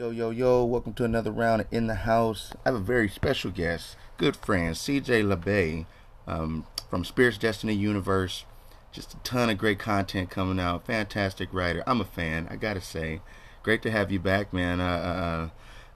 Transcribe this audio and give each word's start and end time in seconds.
Yo, 0.00 0.08
yo, 0.08 0.30
yo, 0.30 0.64
welcome 0.64 0.94
to 0.94 1.04
another 1.04 1.30
round 1.30 1.60
of 1.60 1.66
In 1.70 1.86
the 1.86 1.94
House. 1.94 2.54
I 2.64 2.70
have 2.70 2.74
a 2.74 2.78
very 2.78 3.06
special 3.06 3.50
guest, 3.50 3.98
good 4.16 4.34
friend, 4.34 4.74
CJ 4.74 5.22
Labbé 5.22 5.84
um, 6.26 6.66
from 6.88 7.04
Spirits 7.04 7.36
Destiny 7.36 7.74
Universe. 7.74 8.46
Just 8.92 9.12
a 9.12 9.16
ton 9.18 9.50
of 9.50 9.58
great 9.58 9.78
content 9.78 10.30
coming 10.30 10.58
out. 10.58 10.86
Fantastic 10.86 11.52
writer. 11.52 11.84
I'm 11.86 12.00
a 12.00 12.06
fan, 12.06 12.48
I 12.50 12.56
gotta 12.56 12.80
say. 12.80 13.20
Great 13.62 13.82
to 13.82 13.90
have 13.90 14.10
you 14.10 14.18
back, 14.18 14.54
man. 14.54 14.80
Uh, 14.80 14.84
uh, 14.84 14.88
uh 14.88 15.48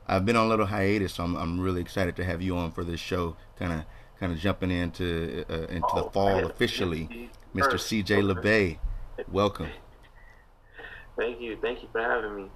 I've 0.07 0.27
been 0.27 0.37
on 0.37 0.49
a 0.49 0.51
little 0.51 0.67
hiatus, 0.67 1.15
so 1.15 1.25
I'm, 1.25 1.35
I'm 1.35 1.59
really 1.59 1.81
excited 1.81 2.15
to 2.17 2.25
have 2.25 2.43
you 2.43 2.59
on 2.59 2.73
for 2.73 2.85
this 2.85 3.01
show. 3.01 3.39
Kind 3.59 3.73
of, 3.73 3.85
kind 4.21 4.33
of 4.33 4.39
jumping 4.39 4.71
into 4.71 5.47
uh, 5.49 5.67
into 5.69 5.89
oh, 5.95 6.03
the 6.05 6.11
fall 6.11 6.45
officially. 6.45 7.31
Mr. 7.55 7.77
CJ 7.77 8.35
Labbé, 8.35 8.77
welcome. 9.33 9.71
Thank 11.17 11.41
you, 11.41 11.57
thank 11.63 11.81
you 11.81 11.89
for 11.91 12.03
having 12.03 12.37
me. 12.37 12.51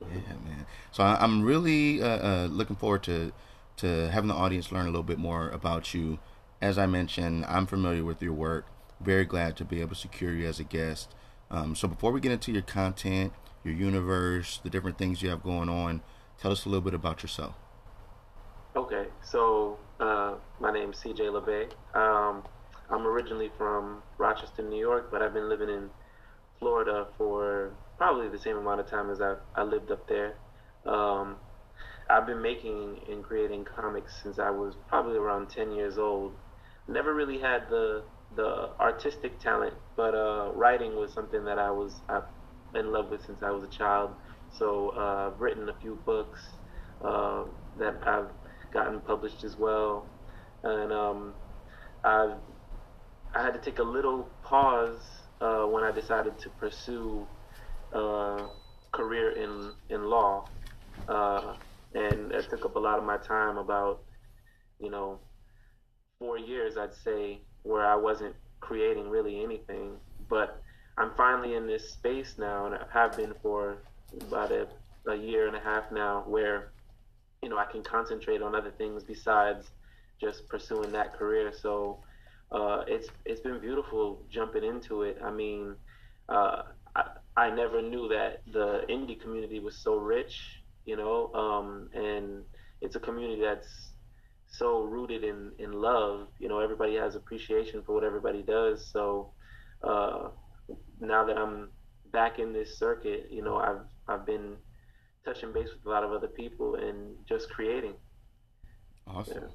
Yeah, 0.00 0.34
man. 0.44 0.66
So 0.92 1.02
I, 1.02 1.22
am 1.22 1.42
really 1.42 2.02
uh, 2.02 2.06
uh, 2.06 2.48
looking 2.50 2.76
forward 2.76 3.02
to 3.04 3.32
to 3.78 4.10
having 4.10 4.28
the 4.28 4.34
audience 4.34 4.72
learn 4.72 4.86
a 4.86 4.90
little 4.90 5.02
bit 5.02 5.18
more 5.18 5.48
about 5.50 5.92
you. 5.92 6.18
As 6.62 6.78
I 6.78 6.86
mentioned, 6.86 7.44
I'm 7.46 7.66
familiar 7.66 8.04
with 8.04 8.22
your 8.22 8.32
work. 8.32 8.66
Very 9.00 9.26
glad 9.26 9.56
to 9.58 9.64
be 9.64 9.80
able 9.80 9.90
to 9.90 10.00
secure 10.00 10.32
you 10.32 10.46
as 10.46 10.58
a 10.58 10.64
guest. 10.64 11.14
Um, 11.50 11.74
so 11.74 11.86
before 11.86 12.10
we 12.10 12.20
get 12.20 12.32
into 12.32 12.52
your 12.52 12.62
content, 12.62 13.32
your 13.62 13.74
universe, 13.74 14.60
the 14.62 14.70
different 14.70 14.96
things 14.96 15.20
you 15.20 15.28
have 15.28 15.42
going 15.42 15.68
on, 15.68 16.00
tell 16.38 16.50
us 16.50 16.64
a 16.64 16.68
little 16.68 16.80
bit 16.80 16.94
about 16.94 17.22
yourself. 17.22 17.54
Okay, 18.74 19.06
so 19.22 19.78
uh, 20.00 20.34
my 20.60 20.72
name 20.72 20.90
is 20.90 20.96
CJ 20.98 21.18
Labbé. 21.18 21.70
Um, 21.94 22.42
I'm 22.90 23.06
originally 23.06 23.50
from 23.58 24.02
Rochester, 24.18 24.62
New 24.62 24.78
York, 24.78 25.10
but 25.10 25.22
I've 25.22 25.34
been 25.34 25.48
living 25.48 25.68
in 25.68 25.90
Florida 26.58 27.06
for 27.18 27.72
probably 27.98 28.28
the 28.28 28.38
same 28.38 28.56
amount 28.56 28.80
of 28.80 28.88
time 28.88 29.10
as 29.10 29.20
I, 29.20 29.36
I 29.54 29.62
lived 29.62 29.90
up 29.90 30.08
there. 30.08 30.34
Um, 30.84 31.36
I've 32.08 32.26
been 32.26 32.40
making 32.40 33.00
and 33.10 33.22
creating 33.22 33.64
comics 33.64 34.12
since 34.22 34.38
I 34.38 34.50
was 34.50 34.74
probably 34.88 35.16
around 35.16 35.48
10 35.48 35.72
years 35.72 35.98
old. 35.98 36.34
Never 36.88 37.14
really 37.14 37.38
had 37.38 37.68
the 37.68 38.04
the 38.34 38.70
artistic 38.80 39.38
talent, 39.38 39.74
but 39.96 40.14
uh, 40.14 40.50
writing 40.52 40.96
was 40.96 41.12
something 41.12 41.44
that 41.44 41.58
I 41.58 41.70
was 41.70 42.00
I've 42.08 42.24
in 42.74 42.92
love 42.92 43.10
with 43.10 43.24
since 43.24 43.42
I 43.42 43.50
was 43.50 43.62
a 43.62 43.68
child. 43.68 44.10
So 44.58 44.92
uh, 44.96 45.30
I've 45.32 45.40
written 45.40 45.68
a 45.68 45.74
few 45.80 45.98
books 46.04 46.40
uh, 47.04 47.44
that 47.78 47.96
I've 48.06 48.28
gotten 48.72 49.00
published 49.00 49.44
as 49.44 49.56
well, 49.56 50.06
and 50.62 50.92
um, 50.92 51.34
I've 52.04 52.38
I 53.34 53.42
had 53.42 53.52
to 53.54 53.60
take 53.60 53.78
a 53.78 53.84
little 53.84 54.28
pause 54.42 55.00
uh, 55.40 55.64
when 55.64 55.84
I 55.84 55.92
decided 55.92 56.38
to 56.40 56.48
pursue 56.50 57.26
uh, 57.96 58.48
career 58.92 59.30
in 59.32 59.72
in 59.88 60.04
law, 60.04 60.50
uh, 61.08 61.54
and 61.94 62.30
that 62.30 62.50
took 62.50 62.64
up 62.66 62.76
a 62.76 62.80
lot 62.80 62.98
of 62.98 63.04
my 63.04 63.16
time. 63.18 63.56
About 63.58 64.02
you 64.78 64.90
know 64.90 65.20
four 66.18 66.38
years, 66.38 66.76
I'd 66.76 66.94
say, 66.94 67.40
where 67.62 67.86
I 67.86 67.96
wasn't 67.96 68.34
creating 68.60 69.08
really 69.10 69.42
anything. 69.42 69.96
But 70.28 70.62
I'm 70.98 71.12
finally 71.16 71.54
in 71.54 71.66
this 71.66 71.90
space 71.92 72.36
now, 72.38 72.66
and 72.66 72.74
I 72.74 72.86
have 72.92 73.16
been 73.16 73.34
for 73.42 73.78
about 74.20 74.52
a, 74.52 74.68
a 75.08 75.16
year 75.16 75.46
and 75.46 75.56
a 75.56 75.60
half 75.60 75.84
now, 75.92 76.24
where 76.26 76.72
you 77.42 77.48
know 77.48 77.58
I 77.58 77.66
can 77.66 77.82
concentrate 77.82 78.42
on 78.42 78.54
other 78.54 78.72
things 78.72 79.04
besides 79.04 79.70
just 80.20 80.48
pursuing 80.48 80.92
that 80.92 81.14
career. 81.14 81.52
So 81.52 82.00
uh, 82.52 82.82
it's 82.86 83.08
it's 83.24 83.40
been 83.40 83.60
beautiful 83.60 84.22
jumping 84.30 84.64
into 84.64 85.02
it. 85.02 85.18
I 85.24 85.30
mean, 85.30 85.76
uh, 86.28 86.62
I, 87.36 87.50
never 87.50 87.82
knew 87.82 88.08
that 88.08 88.42
the 88.52 88.82
indie 88.88 89.20
community 89.20 89.60
was 89.60 89.76
so 89.76 89.96
rich, 89.96 90.62
you 90.84 90.96
know, 90.96 91.32
um, 91.34 91.90
and 91.94 92.42
it's 92.80 92.96
a 92.96 93.00
community 93.00 93.42
that's 93.42 93.92
so 94.48 94.82
rooted 94.82 95.24
in, 95.24 95.52
in 95.58 95.72
love. 95.72 96.28
You 96.38 96.48
know, 96.48 96.60
everybody 96.60 96.94
has 96.96 97.14
appreciation 97.14 97.82
for 97.82 97.94
what 97.94 98.04
everybody 98.04 98.42
does. 98.42 98.86
So 98.90 99.32
uh, 99.82 100.28
now 101.00 101.24
that 101.24 101.36
I'm 101.36 101.70
back 102.12 102.38
in 102.38 102.52
this 102.52 102.78
circuit, 102.78 103.28
you 103.30 103.42
know, 103.42 103.56
I've 103.56 103.82
I've 104.08 104.26
been 104.26 104.56
touching 105.24 105.52
base 105.52 105.68
with 105.72 105.84
a 105.84 105.90
lot 105.90 106.04
of 106.04 106.12
other 106.12 106.28
people 106.28 106.76
and 106.76 107.16
just 107.28 107.50
creating. 107.50 107.94
Awesome, 109.06 109.42
yeah. 109.42 109.48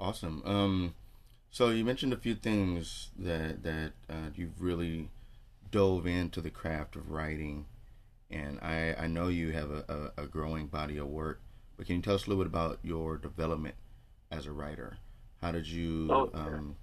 awesome. 0.00 0.42
Um, 0.44 0.94
so 1.50 1.68
you 1.70 1.84
mentioned 1.84 2.12
a 2.12 2.16
few 2.16 2.34
things 2.34 3.10
that 3.18 3.62
that 3.62 3.92
uh, 4.08 4.30
you've 4.34 4.60
really 4.60 5.10
dove 5.74 6.06
into 6.06 6.40
the 6.40 6.50
craft 6.50 6.94
of 6.94 7.10
writing, 7.10 7.66
and 8.30 8.60
I, 8.60 8.94
I 8.96 9.06
know 9.08 9.26
you 9.26 9.50
have 9.50 9.72
a, 9.72 10.12
a, 10.16 10.22
a, 10.22 10.26
growing 10.28 10.68
body 10.68 10.98
of 10.98 11.08
work. 11.08 11.40
But 11.76 11.86
can 11.86 11.96
you 11.96 12.02
tell 12.02 12.14
us 12.14 12.26
a 12.26 12.30
little 12.30 12.44
bit 12.44 12.48
about 12.48 12.78
your 12.84 13.16
development 13.16 13.74
as 14.30 14.46
a 14.46 14.52
writer? 14.52 14.98
How 15.42 15.50
did 15.50 15.66
you, 15.66 16.08
oh, 16.12 16.30
um, 16.32 16.76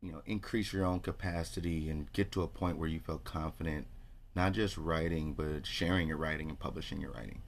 you 0.00 0.12
know, 0.12 0.22
increase 0.26 0.72
your 0.72 0.84
own 0.84 1.00
capacity 1.00 1.90
and 1.90 2.12
get 2.12 2.30
to 2.32 2.42
a 2.42 2.46
point 2.46 2.78
where 2.78 2.88
you 2.88 3.00
felt 3.00 3.24
confident, 3.24 3.88
not 4.36 4.52
just 4.52 4.78
writing, 4.78 5.32
but 5.32 5.66
sharing 5.66 6.06
your 6.06 6.16
writing 6.16 6.48
and 6.48 6.58
publishing 6.60 7.00
your 7.00 7.10
writing? 7.10 7.42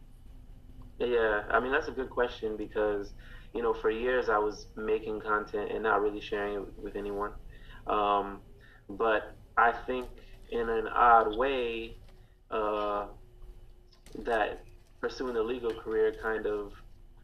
Yeah, 0.99 1.45
I 1.49 1.61
mean 1.61 1.71
that's 1.71 1.87
a 1.87 1.93
good 1.93 2.11
question 2.11 2.57
because 2.57 3.13
you 3.55 3.63
know 3.63 3.73
for 3.73 3.91
years 3.91 4.29
I 4.29 4.39
was 4.39 4.67
making 4.75 5.21
content 5.21 5.71
and 5.71 5.85
not 5.85 6.01
really 6.01 6.21
sharing 6.21 6.55
it 6.55 6.63
with 6.77 6.97
anyone. 6.97 7.31
Um, 7.87 8.41
but 8.89 9.37
I 9.57 9.71
think 9.87 10.09
in 10.51 10.69
an 10.69 10.89
odd 10.89 11.37
way 11.37 11.97
uh, 12.51 13.07
that 14.21 14.63
pursuing 15.01 15.37
a 15.37 15.43
legal 15.43 15.73
career 15.73 16.15
kind 16.23 16.47
of 16.47 16.73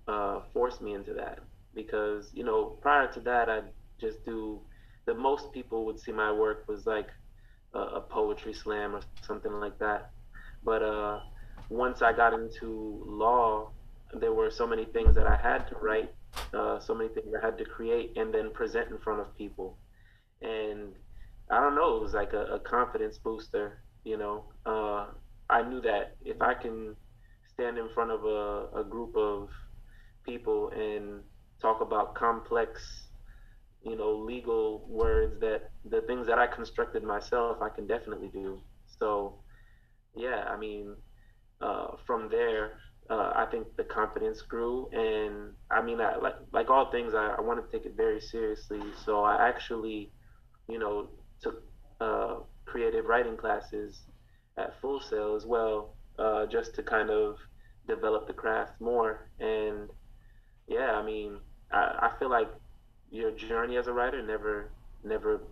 uh, 0.09 0.41
forced 0.53 0.83
me 0.83 0.95
into 0.95 1.15
that. 1.15 1.41
Because 1.75 2.31
you 2.35 2.45
know 2.45 2.77
prior 2.81 3.11
to 3.13 3.21
that 3.21 3.49
I 3.49 3.61
just 4.01 4.25
do 4.25 4.61
the 5.07 5.15
most 5.15 5.53
people 5.53 5.85
would 5.87 5.99
see 5.99 6.13
my 6.13 6.31
work 6.31 6.69
was 6.69 6.87
like 6.87 7.09
a, 7.75 7.79
a 7.79 8.01
poetry 8.01 8.53
slam 8.53 8.95
or 8.95 9.01
something 9.23 9.53
like 9.53 9.79
that. 9.79 10.11
But 10.65 10.83
uh, 10.83 11.21
once 11.71 12.03
I 12.03 12.13
got 12.13 12.35
into 12.35 13.03
law 13.07 13.71
there 14.15 14.33
were 14.33 14.51
so 14.51 14.67
many 14.67 14.85
things 14.85 15.15
that 15.15 15.27
I 15.27 15.37
had 15.37 15.67
to 15.69 15.77
write 15.77 16.13
uh, 16.55 16.81
so 16.81 16.95
many 16.95 17.09
things 17.09 17.27
I 17.35 17.45
had 17.45 17.59
to 17.59 17.65
create 17.65 18.17
and 18.17 18.33
then 18.33 18.51
present 18.51 18.91
in 18.91 18.99
front 18.99 19.21
of 19.21 19.37
people. 19.37 19.79
And 20.41 20.93
I 21.51 21.61
don't 21.61 21.75
know, 21.75 21.97
it 21.97 22.03
was 22.03 22.15
like 22.15 22.33
a, 22.33 22.45
a 22.55 22.61
confidence 22.61 23.19
booster. 23.19 23.83
You 24.05 24.17
know, 24.17 24.45
uh, 24.67 25.07
I 25.51 25.63
knew 25.63 25.81
that 25.83 26.17
if 26.25 26.41
I 26.41 26.55
can 26.55 26.97
stand 27.53 27.79
in 27.79 27.89
front 27.95 28.11
of 28.11 28.25
a, 28.25 28.81
a 28.81 28.85
group 28.85 29.17
of 29.17 29.49
people 30.25 30.71
and 30.71 31.23
talk 31.61 31.81
about 31.81 32.15
complex, 32.15 33.09
you 33.83 33.97
know, 33.97 34.13
legal 34.17 34.87
words 34.89 35.41
that 35.41 35.71
the 35.85 36.01
things 36.03 36.27
that 36.27 36.39
I 36.39 36.47
constructed 36.47 37.03
myself, 37.03 37.59
I 37.63 37.69
can 37.69 37.87
definitely 37.87 38.29
do. 38.29 38.61
So, 38.99 39.41
yeah, 40.17 40.45
I 40.49 40.57
mean, 40.57 40.97
uh, 41.61 41.97
from 42.07 42.29
there, 42.31 42.73
uh, 43.11 43.33
I 43.35 43.47
think 43.51 43.67
the 43.77 43.85
confidence 43.85 44.43
grew, 44.43 44.89
and 44.93 45.53
I 45.71 45.83
mean, 45.83 46.01
I, 46.01 46.17
like 46.17 46.37
like 46.53 46.71
all 46.71 46.91
things, 46.91 47.15
I, 47.15 47.35
I 47.39 47.41
want 47.41 47.65
to 47.65 47.77
take 47.77 47.87
it 47.87 47.95
very 47.97 48.21
seriously. 48.21 48.81
So 49.05 49.25
I 49.25 49.49
actually, 49.49 50.13
you 50.69 50.79
know, 50.79 51.09
took 51.43 51.63
uh, 52.01 52.37
creative 52.65 53.05
writing 53.07 53.37
classes 53.37 54.01
at 54.57 54.81
Full 54.81 55.01
Sail 55.01 55.35
as 55.35 55.47
well, 55.47 55.95
uh, 56.19 56.47
just 56.47 56.75
to 56.77 56.83
kind 56.83 57.11
of 57.11 57.39
develop 57.87 58.27
the 58.27 58.33
craft 58.33 58.81
more. 58.81 59.29
And 59.41 59.89
yeah, 60.69 60.93
I 60.93 61.03
mean, 61.05 61.39
I, 61.73 62.11
I 62.13 62.19
feel 62.19 62.31
like 62.31 62.49
your 63.11 63.31
journey 63.31 63.77
as 63.77 63.87
a 63.87 63.93
writer 63.93 64.23
never 64.23 64.71
never 65.05 65.43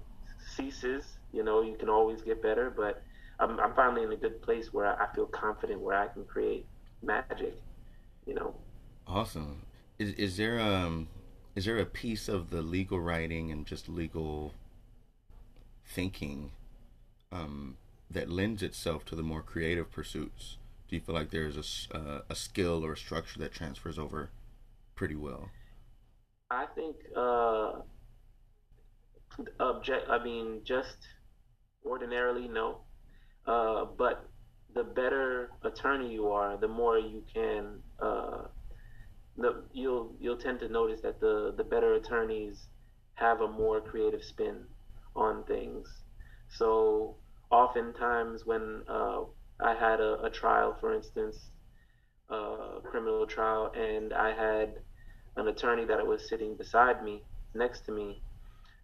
ceases. 0.56 1.04
You 1.32 1.44
know, 1.44 1.62
you 1.62 1.76
can 1.76 1.88
always 1.88 2.22
get 2.22 2.42
better, 2.42 2.70
but 2.70 3.02
I'm, 3.38 3.58
I'm 3.60 3.74
finally 3.74 4.02
in 4.02 4.12
a 4.12 4.16
good 4.16 4.42
place 4.42 4.72
where 4.72 5.00
I 5.00 5.12
feel 5.14 5.26
confident 5.26 5.80
where 5.80 5.96
I 5.96 6.08
can 6.08 6.24
create 6.24 6.66
magic. 7.02 7.60
You 8.26 8.34
know. 8.34 8.54
Awesome. 9.06 9.62
Is 9.98 10.12
is 10.14 10.36
there 10.36 10.60
um 10.60 11.08
is 11.54 11.64
there 11.64 11.78
a 11.78 11.86
piece 11.86 12.28
of 12.28 12.50
the 12.50 12.62
legal 12.62 13.00
writing 13.00 13.50
and 13.50 13.66
just 13.66 13.88
legal 13.88 14.54
thinking 15.86 16.52
um, 17.32 17.76
that 18.10 18.28
lends 18.28 18.62
itself 18.62 19.04
to 19.06 19.16
the 19.16 19.22
more 19.22 19.42
creative 19.42 19.90
pursuits? 19.90 20.56
Do 20.88 20.96
you 20.96 21.02
feel 21.02 21.14
like 21.14 21.30
there's 21.30 21.56
a, 21.56 21.96
uh, 21.96 22.20
a 22.28 22.34
skill 22.34 22.84
or 22.84 22.94
a 22.94 22.96
structure 22.96 23.38
that 23.38 23.52
transfers 23.52 23.98
over 23.98 24.30
pretty 24.96 25.14
well? 25.14 25.50
I 26.50 26.66
think 26.74 26.96
uh, 27.16 27.74
object. 29.60 30.08
I 30.10 30.22
mean, 30.22 30.62
just 30.64 30.96
ordinarily, 31.86 32.48
no. 32.48 32.78
Uh, 33.46 33.84
but 33.96 34.28
the 34.74 34.82
better 34.82 35.50
attorney 35.62 36.12
you 36.12 36.28
are, 36.28 36.56
the 36.56 36.68
more 36.68 36.98
you 36.98 37.22
can. 37.32 37.78
Uh, 38.00 38.42
the, 39.36 39.62
you'll 39.72 40.14
you'll 40.20 40.36
tend 40.36 40.58
to 40.60 40.68
notice 40.68 41.00
that 41.02 41.20
the 41.20 41.54
the 41.56 41.64
better 41.64 41.94
attorneys 41.94 42.66
have 43.14 43.40
a 43.42 43.48
more 43.48 43.80
creative 43.80 44.24
spin 44.24 44.64
on 45.14 45.44
things. 45.44 45.88
So 46.48 47.16
oftentimes 47.50 48.46
when 48.46 48.82
uh, 48.88 49.20
I 49.60 49.74
had 49.74 50.00
a, 50.00 50.22
a, 50.22 50.30
trial, 50.30 50.76
for 50.80 50.94
instance, 50.94 51.50
uh, 52.28 52.80
criminal 52.84 53.26
trial, 53.26 53.72
and 53.74 54.12
I 54.12 54.32
had 54.34 54.74
an 55.36 55.48
attorney 55.48 55.84
that 55.86 56.06
was 56.06 56.28
sitting 56.28 56.56
beside 56.56 57.02
me, 57.04 57.22
next 57.54 57.84
to 57.86 57.92
me. 57.92 58.22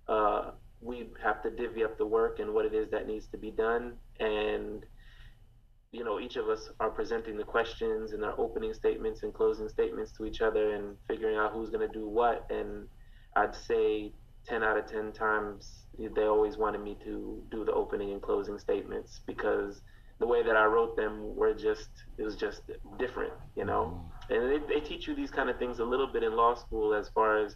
Uh, 0.09 0.51
we 0.81 1.09
have 1.23 1.43
to 1.43 1.51
divvy 1.51 1.85
up 1.85 1.97
the 1.97 2.07
work 2.07 2.39
and 2.39 2.53
what 2.53 2.67
it 2.67 2.75
is 2.75 2.91
that 2.91 3.07
needs 3.07 3.27
to 3.29 3.39
be 3.39 3.51
done, 3.51 3.95
and 4.21 4.85
you 5.93 6.05
know, 6.05 6.21
each 6.21 6.37
of 6.37 6.49
us 6.49 6.69
are 6.79 6.91
presenting 6.91 7.37
the 7.39 7.45
questions 7.45 8.13
and 8.13 8.23
our 8.23 8.39
opening 8.39 8.75
statements 8.75 9.23
and 9.23 9.33
closing 9.33 9.69
statements 9.69 10.13
to 10.13 10.27
each 10.27 10.43
other 10.43 10.75
and 10.75 10.97
figuring 11.09 11.37
out 11.39 11.53
who's 11.53 11.71
going 11.71 11.87
to 11.87 11.93
do 11.93 12.07
what. 12.07 12.47
And 12.51 12.87
I'd 13.35 13.55
say 13.55 14.13
10 14.47 14.63
out 14.63 14.77
of 14.77 14.87
10 14.87 15.13
times 15.13 15.87
they 16.15 16.25
always 16.25 16.57
wanted 16.57 16.83
me 16.83 16.97
to 17.05 17.43
do 17.51 17.65
the 17.65 17.73
opening 17.73 18.13
and 18.13 18.21
closing 18.21 18.59
statements 18.59 19.21
because 19.27 19.81
the 20.19 20.27
way 20.27 20.43
that 20.43 20.57
I 20.57 20.65
wrote 20.65 20.97
them 20.97 21.35
were 21.37 21.55
just 21.55 21.89
it 22.19 22.23
was 22.23 22.37
just 22.37 22.63
different, 22.99 23.33
you 23.55 23.65
know. 23.65 24.01
Mm. 24.31 24.37
And 24.37 24.51
they, 24.51 24.75
they 24.75 24.81
teach 24.81 25.07
you 25.07 25.15
these 25.15 25.31
kind 25.31 25.51
of 25.51 25.59
things 25.59 25.79
a 25.79 25.85
little 25.85 26.07
bit 26.07 26.23
in 26.23 26.35
law 26.35 26.55
school 26.55 26.95
as 26.95 27.09
far 27.09 27.39
as 27.39 27.55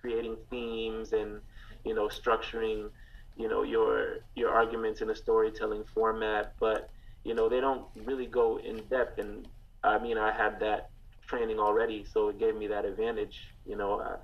creating 0.00 0.36
themes 0.50 1.12
and 1.12 1.40
you 1.84 1.94
know 1.94 2.08
structuring 2.08 2.90
you 3.36 3.48
know 3.48 3.62
your 3.62 4.18
your 4.34 4.50
arguments 4.50 5.00
in 5.00 5.10
a 5.10 5.14
storytelling 5.14 5.84
format, 5.94 6.54
but 6.60 6.90
you 7.24 7.34
know 7.34 7.48
they 7.48 7.60
don't 7.60 7.84
really 8.04 8.26
go 8.26 8.58
in 8.58 8.82
depth. 8.90 9.18
And 9.18 9.48
I 9.82 9.98
mean 9.98 10.18
I 10.18 10.32
had 10.32 10.60
that 10.60 10.90
training 11.26 11.58
already, 11.58 12.04
so 12.04 12.28
it 12.28 12.38
gave 12.38 12.56
me 12.56 12.66
that 12.68 12.84
advantage, 12.84 13.38
you 13.66 13.76
know. 13.76 14.00
Uh, 14.00 14.16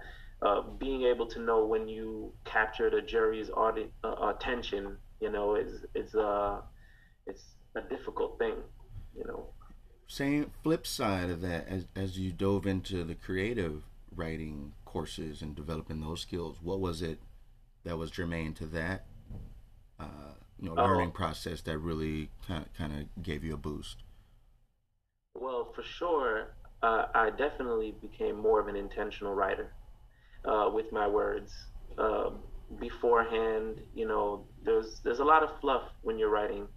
uh, 0.43 0.63
being 0.63 1.03
able 1.03 1.27
to 1.27 1.41
know 1.41 1.65
when 1.65 1.89
you 1.89 2.33
captured 2.45 2.95
a 2.95 3.03
jury's 3.03 3.51
audi- 3.51 3.91
uh, 4.05 4.33
attention, 4.35 4.97
you 5.21 5.31
know, 5.31 5.57
is 5.57 5.85
is 5.95 6.15
uh, 6.15 6.61
it's 7.27 7.43
a 7.75 7.81
difficult 7.81 8.39
thing, 8.39 8.55
you 9.17 9.25
know. 9.25 9.49
Same 10.07 10.53
flip 10.63 10.87
side 10.87 11.29
of 11.31 11.41
that, 11.41 11.69
as 11.69 11.87
as 11.97 12.19
you 12.19 12.33
dove 12.33 12.67
into 12.67 13.05
the 13.05 13.15
creative 13.15 13.83
writing 14.15 14.73
courses 14.85 15.43
and 15.43 15.55
developing 15.55 16.01
those 16.01 16.21
skills, 16.21 16.59
what 16.63 16.81
was 16.81 17.03
it 17.03 17.19
that 17.85 17.99
was 17.99 18.11
germane 18.11 18.55
to 18.55 18.67
that, 18.67 19.07
uh, 19.99 20.35
you 20.59 20.69
know, 20.69 20.75
learning 20.75 21.09
uh 21.09 21.13
process 21.13 21.61
that 21.63 21.79
really 21.79 22.31
kind 22.47 22.65
of, 22.65 22.73
kind 22.75 22.93
of 22.93 23.23
gave 23.23 23.43
you 23.43 23.55
a 23.55 23.59
boost? 23.59 23.99
Well, 25.35 25.73
for 25.75 25.83
sure, 25.83 26.55
uh, 26.83 27.07
I 27.15 27.31
definitely 27.31 27.93
became 28.01 28.37
more 28.37 28.61
of 28.61 28.69
an 28.69 28.77
intentional 28.77 29.35
writer 29.35 29.73
uh, 30.45 30.71
with 30.73 30.93
my 30.93 31.07
words. 31.07 31.53
Um, 31.99 32.39
beforehand, 32.79 33.81
you 33.95 34.07
know, 34.07 34.47
there's 34.63 35.01
there's 35.03 35.21
a 35.21 35.25
lot 35.25 35.43
of 35.43 35.51
fluff 35.61 35.83
when 36.03 36.19
you're 36.19 36.31
writing 36.31 36.69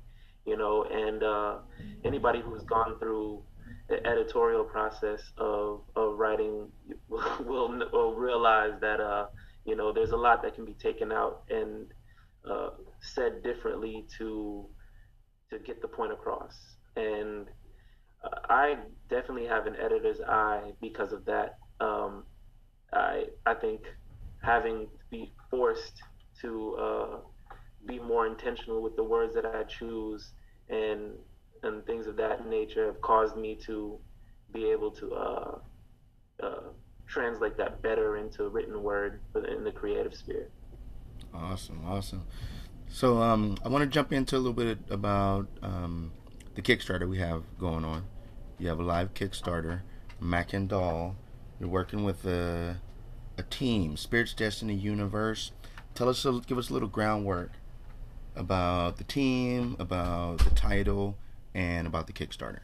you 0.45 0.57
know, 0.57 0.83
and 0.85 1.23
uh, 1.23 1.57
anybody 2.03 2.41
who's 2.41 2.63
gone 2.63 2.97
through 2.99 3.43
the 3.89 4.05
editorial 4.07 4.63
process 4.63 5.21
of, 5.37 5.81
of 5.95 6.17
writing 6.17 6.67
will, 7.09 7.79
will 7.91 8.15
realize 8.15 8.73
that, 8.81 8.99
uh, 8.99 9.27
you 9.65 9.75
know, 9.75 9.91
there's 9.91 10.11
a 10.11 10.17
lot 10.17 10.41
that 10.43 10.55
can 10.55 10.65
be 10.65 10.73
taken 10.73 11.11
out 11.11 11.43
and 11.49 11.87
uh, 12.49 12.69
said 13.01 13.43
differently 13.43 14.05
to 14.17 14.67
to 15.51 15.59
get 15.59 15.81
the 15.81 15.87
point 15.87 16.13
across. 16.13 16.55
And 16.95 17.47
uh, 18.23 18.39
I 18.49 18.77
definitely 19.09 19.45
have 19.47 19.67
an 19.67 19.75
editor's 19.75 20.21
eye 20.21 20.71
because 20.81 21.11
of 21.11 21.25
that. 21.25 21.57
Um, 21.81 22.23
I 22.93 23.25
I 23.45 23.53
think 23.53 23.81
having 24.41 24.87
to 24.87 25.05
be 25.09 25.31
forced 25.49 26.01
to 26.41 26.75
uh, 26.75 27.17
be 27.85 27.99
more 27.99 28.27
intentional 28.27 28.81
with 28.81 28.95
the 28.95 29.03
words 29.03 29.33
that 29.35 29.45
I 29.45 29.63
choose 29.63 30.31
and 30.69 31.13
and 31.63 31.85
things 31.85 32.07
of 32.07 32.15
that 32.17 32.47
nature 32.47 32.87
have 32.87 33.01
caused 33.01 33.37
me 33.37 33.55
to 33.65 33.99
be 34.51 34.65
able 34.71 34.91
to 34.91 35.13
uh, 35.13 35.57
uh, 36.41 36.61
translate 37.07 37.57
that 37.57 37.81
better 37.81 38.17
into 38.17 38.49
written 38.49 38.81
word 38.81 39.21
in 39.47 39.63
the 39.63 39.71
creative 39.71 40.15
spirit. 40.15 40.51
Awesome, 41.33 41.83
awesome. 41.85 42.25
So 42.89 43.21
um, 43.21 43.57
I 43.63 43.69
want 43.69 43.83
to 43.83 43.89
jump 43.89 44.11
into 44.11 44.35
a 44.35 44.39
little 44.39 44.53
bit 44.53 44.79
about 44.89 45.47
um, 45.61 46.11
the 46.55 46.61
Kickstarter 46.61 47.07
we 47.07 47.19
have 47.19 47.43
going 47.57 47.85
on. 47.85 48.05
You 48.59 48.67
have 48.67 48.79
a 48.79 48.83
live 48.83 49.13
Kickstarter, 49.13 49.81
Makandal. 50.21 51.15
You're 51.61 51.69
working 51.69 52.03
with 52.03 52.25
a, 52.25 52.77
a 53.37 53.43
team, 53.43 53.95
Spirits 53.95 54.33
Destiny 54.33 54.73
Universe. 54.73 55.51
Tell 55.93 56.09
us, 56.09 56.25
give 56.47 56.57
us 56.57 56.71
a 56.71 56.73
little 56.73 56.89
groundwork 56.89 57.51
about 58.35 58.97
the 58.97 59.03
team, 59.03 59.75
about 59.77 60.39
the 60.39 60.49
title, 60.49 61.17
and 61.53 61.85
about 61.85 62.07
the 62.07 62.13
Kickstarter. 62.13 62.61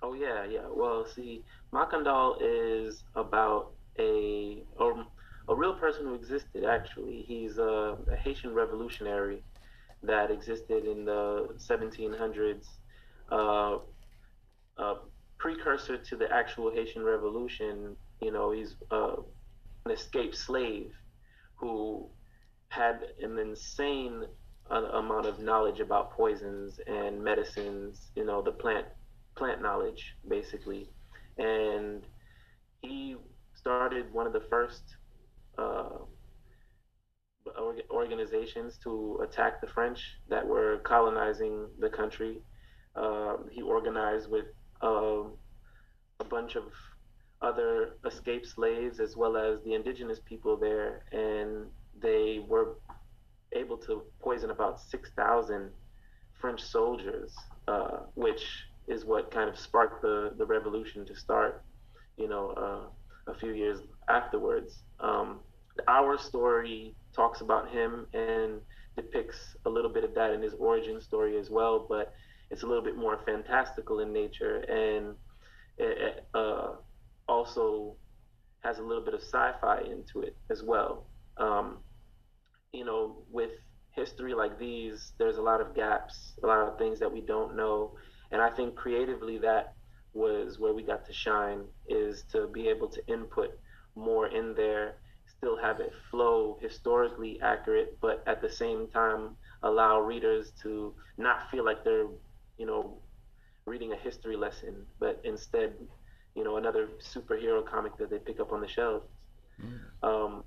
Oh 0.00 0.14
yeah, 0.14 0.44
yeah. 0.44 0.68
Well, 0.72 1.04
see, 1.04 1.42
Makandal 1.72 2.36
is 2.40 3.02
about 3.16 3.72
a 3.98 4.62
a, 4.78 4.92
a 5.48 5.54
real 5.56 5.74
person 5.74 6.04
who 6.04 6.14
existed. 6.14 6.64
Actually, 6.64 7.24
he's 7.26 7.58
a, 7.58 7.96
a, 8.08 8.14
Haitian 8.14 8.54
revolutionary 8.54 9.42
that 10.04 10.30
existed 10.30 10.84
in 10.84 11.04
the 11.04 11.48
1700s, 11.58 12.64
uh, 13.32 13.78
a 14.78 14.94
precursor 15.42 15.98
to 15.98 16.16
the 16.16 16.32
actual 16.32 16.70
Haitian 16.70 17.02
Revolution. 17.02 17.96
You 18.20 18.30
know, 18.30 18.52
he's 18.52 18.76
uh, 18.92 19.16
an 19.84 19.90
escaped 19.90 20.36
slave 20.36 20.92
who 21.56 22.08
had 22.68 23.00
an 23.20 23.36
insane 23.38 24.24
amount 24.70 25.26
of 25.26 25.40
knowledge 25.40 25.80
about 25.80 26.12
poisons 26.12 26.78
and 26.86 27.22
medicines, 27.22 28.12
you 28.14 28.24
know, 28.24 28.40
the 28.40 28.52
plant 28.52 28.86
plant 29.34 29.60
knowledge 29.60 30.14
basically. 30.28 30.88
And 31.38 32.04
he 32.80 33.16
started 33.54 34.12
one 34.12 34.26
of 34.28 34.32
the 34.32 34.44
first 34.48 34.82
uh, 35.58 35.98
organizations 37.90 38.78
to 38.84 39.20
attack 39.24 39.60
the 39.60 39.66
French 39.66 40.00
that 40.28 40.46
were 40.46 40.78
colonizing 40.84 41.66
the 41.80 41.88
country. 41.88 42.42
Uh, 42.94 43.38
he 43.50 43.60
organized 43.60 44.30
with 44.30 44.46
uh, 44.82 45.22
a 46.20 46.24
bunch 46.28 46.56
of 46.56 46.64
other 47.40 47.96
escaped 48.06 48.46
slaves 48.46 49.00
as 49.00 49.16
well 49.16 49.36
as 49.36 49.60
the 49.64 49.74
indigenous 49.74 50.20
people 50.24 50.56
there, 50.56 51.02
and 51.12 51.66
they 52.00 52.44
were 52.48 52.76
able 53.52 53.76
to 53.76 54.02
poison 54.20 54.50
about 54.50 54.80
6,000 54.80 55.70
French 56.40 56.62
soldiers, 56.62 57.34
uh, 57.68 57.98
which 58.14 58.44
is 58.88 59.04
what 59.04 59.30
kind 59.30 59.48
of 59.48 59.58
sparked 59.58 60.02
the, 60.02 60.32
the 60.38 60.46
revolution 60.46 61.04
to 61.06 61.14
start, 61.14 61.62
you 62.16 62.28
know, 62.28 62.50
uh, 62.50 63.32
a 63.32 63.34
few 63.34 63.52
years 63.52 63.78
afterwards. 64.08 64.82
Um, 65.00 65.40
our 65.88 66.18
story 66.18 66.94
talks 67.14 67.40
about 67.40 67.70
him 67.70 68.06
and 68.14 68.60
depicts 68.96 69.56
a 69.64 69.70
little 69.70 69.90
bit 69.90 70.04
of 70.04 70.14
that 70.14 70.32
in 70.32 70.42
his 70.42 70.54
origin 70.54 71.00
story 71.00 71.38
as 71.38 71.50
well, 71.50 71.86
but 71.88 72.12
it's 72.52 72.62
a 72.62 72.66
little 72.66 72.84
bit 72.84 72.96
more 72.96 73.18
fantastical 73.24 74.00
in 74.00 74.12
nature 74.12 74.58
and 74.68 75.16
it, 75.78 76.26
uh, 76.34 76.72
also 77.28 77.96
has 78.60 78.78
a 78.78 78.82
little 78.82 79.04
bit 79.04 79.14
of 79.14 79.20
sci-fi 79.20 79.80
into 79.90 80.20
it 80.20 80.36
as 80.50 80.62
well. 80.62 81.06
Um, 81.38 81.78
you 82.72 82.84
know, 82.84 83.24
with 83.30 83.50
history 83.90 84.34
like 84.34 84.58
these, 84.58 85.12
there's 85.18 85.38
a 85.38 85.42
lot 85.42 85.60
of 85.60 85.74
gaps, 85.74 86.34
a 86.42 86.46
lot 86.46 86.60
of 86.60 86.78
things 86.78 87.00
that 87.00 87.12
we 87.12 87.20
don't 87.20 87.56
know. 87.56 87.92
And 88.30 88.40
I 88.40 88.50
think 88.50 88.76
creatively 88.76 89.38
that 89.38 89.74
was 90.14 90.58
where 90.58 90.74
we 90.74 90.82
got 90.82 91.06
to 91.06 91.12
shine 91.12 91.64
is 91.88 92.24
to 92.32 92.46
be 92.46 92.68
able 92.68 92.88
to 92.88 93.06
input 93.06 93.58
more 93.94 94.28
in 94.28 94.54
there, 94.54 94.96
still 95.26 95.56
have 95.56 95.80
it 95.80 95.92
flow 96.10 96.58
historically 96.60 97.40
accurate, 97.42 97.98
but 98.00 98.22
at 98.26 98.40
the 98.40 98.50
same 98.50 98.86
time 98.88 99.36
allow 99.62 100.00
readers 100.00 100.52
to 100.62 100.94
not 101.16 101.50
feel 101.50 101.64
like 101.64 101.84
they're, 101.84 102.06
you 102.62 102.68
know, 102.68 102.96
reading 103.66 103.92
a 103.92 103.96
history 103.96 104.36
lesson, 104.36 104.86
but 105.00 105.20
instead, 105.24 105.72
you 106.36 106.44
know, 106.44 106.58
another 106.58 106.90
superhero 107.12 107.68
comic 107.68 107.96
that 107.98 108.08
they 108.08 108.18
pick 108.18 108.38
up 108.38 108.52
on 108.52 108.60
the 108.60 108.68
shelves. 108.68 109.04
Mm. 109.60 110.08
Um, 110.08 110.44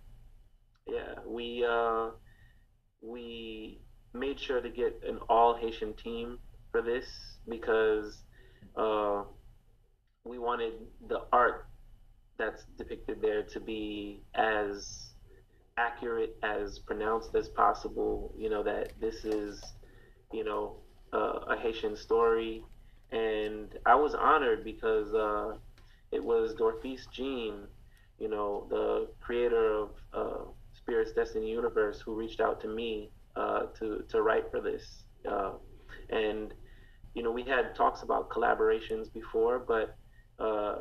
yeah, 0.88 1.16
we 1.28 1.66
uh, 1.70 2.12
we 3.02 3.82
made 4.14 4.40
sure 4.40 4.62
to 4.62 4.70
get 4.70 5.02
an 5.06 5.18
all 5.28 5.58
Haitian 5.58 5.94
team 5.96 6.40
for 6.72 6.82
this 6.82 7.06
because 7.50 8.24
uh, 8.78 9.24
we 10.24 10.40
wanted 10.40 10.76
the 11.10 11.20
art 11.34 11.68
that's 12.38 12.64
depicted 12.78 13.22
there 13.22 13.44
to 13.44 13.60
be 13.60 14.22
as 14.36 15.12
accurate 15.78 16.38
as 16.44 16.80
pronounced 16.80 17.36
as 17.36 17.50
possible. 17.50 18.34
You 18.38 18.50
know 18.52 18.64
that 18.64 18.94
this 19.02 19.26
is, 19.26 19.62
you 20.32 20.46
know, 20.46 20.78
uh, 21.16 21.54
a 21.54 21.58
Haitian 21.58 21.96
story, 21.96 22.64
and 23.12 23.68
I 23.86 23.96
was 23.96 24.14
honored 24.16 24.64
because 24.64 25.14
uh, 25.14 25.56
it 26.12 26.24
was 26.24 26.56
Dorfis 26.56 27.10
Jean, 27.12 27.68
you 28.20 28.30
know, 28.30 28.68
the 28.70 29.08
creator 29.22 29.68
of 29.84 29.90
uh, 30.14 30.44
Spirits 30.74 31.14
Destiny 31.14 31.50
Universe 31.52 32.02
who 32.02 32.14
reached 32.16 32.42
out 32.42 32.62
to 32.62 32.68
me 32.68 33.12
uh, 33.36 33.64
to 33.80 34.04
to 34.10 34.22
write 34.22 34.52
for 34.52 34.62
this, 34.62 35.04
uh, 35.30 35.54
and 36.10 36.54
you 37.16 37.24
know 37.24 37.32
we 37.32 37.44
had 37.44 37.76
talks 37.76 38.04
about 38.04 38.30
collaborations 38.30 39.12
before, 39.14 39.60
but 39.60 39.96
uh, 40.40 40.76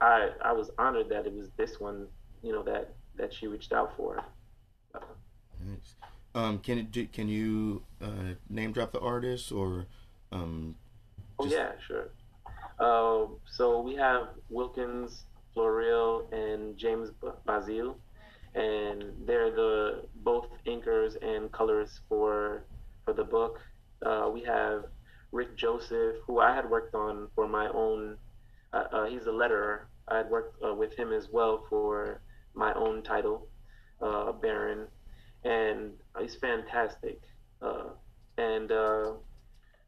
I 0.00 0.30
I 0.44 0.52
was 0.52 0.70
honored 0.78 1.08
that 1.10 1.26
it 1.26 1.34
was 1.34 1.50
this 1.56 1.80
one, 1.80 2.08
you 2.42 2.52
know, 2.52 2.62
that 2.64 2.94
that 3.16 3.32
she 3.32 3.46
reached 3.48 3.72
out 3.72 3.96
for. 3.96 4.22
Nice. 5.60 5.96
Um, 6.34 6.58
can 6.58 6.78
it 6.78 7.12
can 7.12 7.28
you 7.28 7.82
uh, 8.00 8.34
name 8.48 8.72
drop 8.72 8.92
the 8.92 9.00
artist 9.00 9.50
or? 9.50 9.86
Um, 10.32 10.76
oh 11.38 11.46
yeah, 11.46 11.72
sure. 11.84 12.10
Uh, 12.78 13.26
so 13.46 13.80
we 13.80 13.94
have 13.96 14.28
Wilkins 14.48 15.24
Florial 15.54 16.32
and 16.32 16.76
James 16.76 17.10
Bazil, 17.46 17.96
and 18.54 19.12
they're 19.26 19.50
the 19.50 20.04
both 20.22 20.46
inkers 20.66 21.16
and 21.22 21.50
colorists 21.50 22.00
for 22.08 22.62
for 23.04 23.12
the 23.12 23.24
book. 23.24 23.60
Uh, 24.06 24.30
we 24.32 24.42
have 24.42 24.84
Rick 25.32 25.56
Joseph, 25.56 26.16
who 26.26 26.38
I 26.38 26.54
had 26.54 26.70
worked 26.70 26.94
on 26.94 27.28
for 27.34 27.48
my 27.48 27.68
own. 27.68 28.16
Uh, 28.72 28.84
uh 28.92 29.04
he's 29.06 29.26
a 29.26 29.30
letterer. 29.30 29.80
I 30.06 30.18
had 30.18 30.30
worked 30.30 30.62
uh, 30.64 30.74
with 30.74 30.94
him 30.94 31.12
as 31.12 31.28
well 31.30 31.66
for 31.68 32.20
my 32.54 32.72
own 32.74 33.02
title, 33.02 33.48
uh, 34.00 34.32
Baron, 34.32 34.86
and 35.44 35.92
he's 36.18 36.34
fantastic. 36.36 37.20
and 38.38 38.68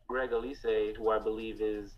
Greg 0.09 0.31
Elysée, 0.31 0.97
who 0.97 1.11
I 1.11 1.19
believe 1.19 1.61
is 1.61 1.93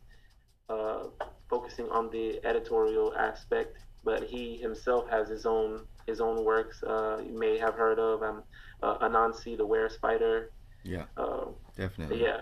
focusing 1.48 1.88
on 1.90 2.10
the 2.10 2.44
editorial 2.44 3.14
aspect, 3.16 3.78
but 4.04 4.22
he 4.24 4.56
himself 4.56 5.08
has 5.08 5.28
his 5.28 5.46
own 5.46 5.86
his 6.06 6.20
own 6.20 6.44
works. 6.44 6.82
Uh, 6.82 7.18
you 7.26 7.38
may 7.38 7.58
have 7.58 7.74
heard 7.74 7.98
of 7.98 8.22
um, 8.22 8.42
uh, 8.82 8.98
Anansi 8.98 9.56
the 9.56 9.66
Were 9.66 9.88
Spider. 9.88 10.50
Yeah, 10.82 11.04
uh, 11.16 11.46
definitely. 11.76 12.22
Yeah, 12.22 12.40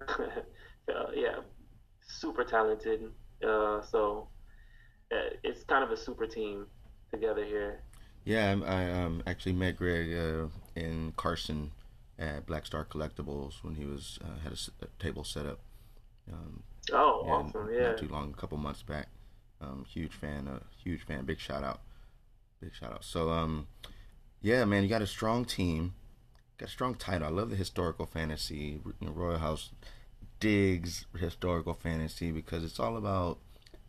uh, 0.08 1.10
yeah, 1.14 1.40
super 2.06 2.44
talented. 2.44 3.10
Uh, 3.46 3.82
so 3.82 4.28
uh, 5.12 5.30
it's 5.42 5.64
kind 5.64 5.84
of 5.84 5.90
a 5.90 5.96
super 5.96 6.26
team 6.26 6.66
together 7.10 7.44
here. 7.44 7.82
Yeah, 8.24 8.54
I, 8.64 8.82
I 8.82 8.90
um, 9.02 9.22
actually 9.26 9.52
met 9.52 9.76
Greg 9.76 10.12
uh, 10.12 10.46
in 10.74 11.12
Carson 11.16 11.72
at 12.18 12.46
Black 12.46 12.66
Star 12.66 12.84
Collectibles 12.84 13.62
when 13.62 13.74
he 13.74 13.84
was 13.84 14.18
had 14.42 14.52
a, 14.52 14.84
a, 14.84 14.88
table 15.02 15.24
set 15.24 15.46
up. 15.46 15.60
Um, 16.30 16.62
oh, 16.92 17.24
awesome! 17.26 17.68
Yeah, 17.72 17.88
not 17.88 17.98
too 17.98 18.08
long, 18.08 18.34
a 18.36 18.40
couple 18.40 18.58
months 18.58 18.82
back. 18.82 19.08
Um, 19.60 19.84
huge 19.88 20.12
fan, 20.12 20.48
uh, 20.48 20.60
huge 20.82 21.02
fan. 21.04 21.24
Big 21.24 21.38
shout 21.38 21.64
out, 21.64 21.80
big 22.60 22.74
shout 22.74 22.92
out. 22.92 23.04
So, 23.04 23.30
um, 23.30 23.66
yeah, 24.40 24.64
man, 24.64 24.82
you 24.82 24.88
got 24.88 25.02
a 25.02 25.06
strong 25.06 25.44
team, 25.44 25.94
got 26.58 26.68
a 26.68 26.72
strong 26.72 26.94
title. 26.94 27.28
I 27.28 27.30
love 27.30 27.50
the 27.50 27.56
historical 27.56 28.06
fantasy. 28.06 28.80
You 28.84 28.94
know, 29.00 29.12
Royal 29.12 29.38
House 29.38 29.70
digs 30.38 31.06
historical 31.18 31.74
fantasy 31.74 32.32
because 32.32 32.64
it's 32.64 32.80
all 32.80 32.96
about 32.96 33.38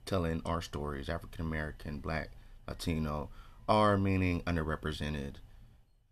telling 0.05 0.41
our 0.45 0.61
stories, 0.61 1.09
African 1.09 1.45
American, 1.45 1.99
Black, 1.99 2.31
Latino, 2.67 3.29
our 3.69 3.97
meaning 3.97 4.41
underrepresented 4.41 5.35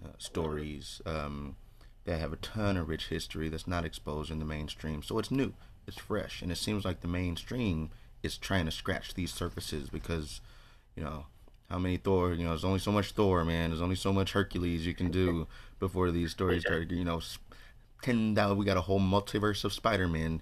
uh, 0.04 0.10
stories 0.18 1.02
um, 1.06 1.56
that 2.06 2.20
have 2.20 2.34
a 2.34 2.38
ton 2.38 2.78
of 2.78 2.90
rich 2.90 3.08
history 3.08 3.50
that's 3.50 3.68
not 3.68 3.86
exposed 3.86 4.32
in 4.32 4.40
the 4.40 4.46
mainstream. 4.46 5.04
So 5.04 5.20
it's 5.20 5.32
new, 5.32 5.54
it's 5.88 5.98
fresh, 5.98 6.42
and 6.42 6.52
it 6.52 6.58
seems 6.58 6.86
like 6.86 7.02
the 7.02 7.08
mainstream 7.08 7.90
is 8.24 8.38
trying 8.38 8.66
to 8.66 8.72
scratch 8.72 9.14
these 9.14 9.34
surfaces 9.34 9.90
because, 9.90 10.42
you 10.96 11.04
know, 11.04 11.26
how 11.70 11.78
many 11.78 11.98
Thor? 11.98 12.34
You 12.34 12.44
know, 12.44 12.50
there's 12.50 12.66
only 12.66 12.80
so 12.80 12.92
much 12.92 13.12
Thor, 13.12 13.46
man. 13.46 13.70
There's 13.70 13.82
only 13.82 13.96
so 13.96 14.12
much 14.12 14.32
Hercules 14.32 14.86
you 14.86 14.94
can 14.94 15.12
do 15.12 15.48
before 15.80 16.12
these 16.12 16.32
stories 16.32 16.64
start. 16.64 16.90
You 16.90 17.06
know, 17.06 17.22
ten 18.02 18.34
dollars. 18.34 18.58
We 18.58 18.66
got 18.66 18.78
a 18.78 18.82
whole 18.82 19.00
multiverse 19.00 19.64
of 19.64 19.74
Spider-Man, 19.74 20.42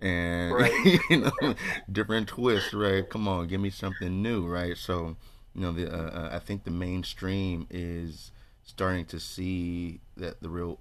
and 0.00 0.54
right. 0.54 1.00
you 1.10 1.20
know, 1.20 1.54
different 1.90 2.28
twists. 2.28 2.72
Right? 2.72 3.08
Come 3.08 3.28
on, 3.28 3.48
give 3.48 3.60
me 3.60 3.68
something 3.70 4.22
new. 4.22 4.46
Right? 4.46 4.76
So, 4.76 5.16
you 5.54 5.60
know, 5.60 5.72
the 5.72 5.92
uh, 5.92 6.10
uh 6.10 6.30
I 6.32 6.38
think 6.38 6.64
the 6.64 6.70
mainstream 6.70 7.66
is 7.70 8.32
starting 8.62 9.04
to 9.06 9.20
see 9.20 10.00
that 10.16 10.40
the 10.42 10.48
real 10.48 10.78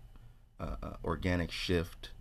uh, 0.60 0.76
uh 0.82 0.94
organic 1.04 1.52
shift 1.52 2.12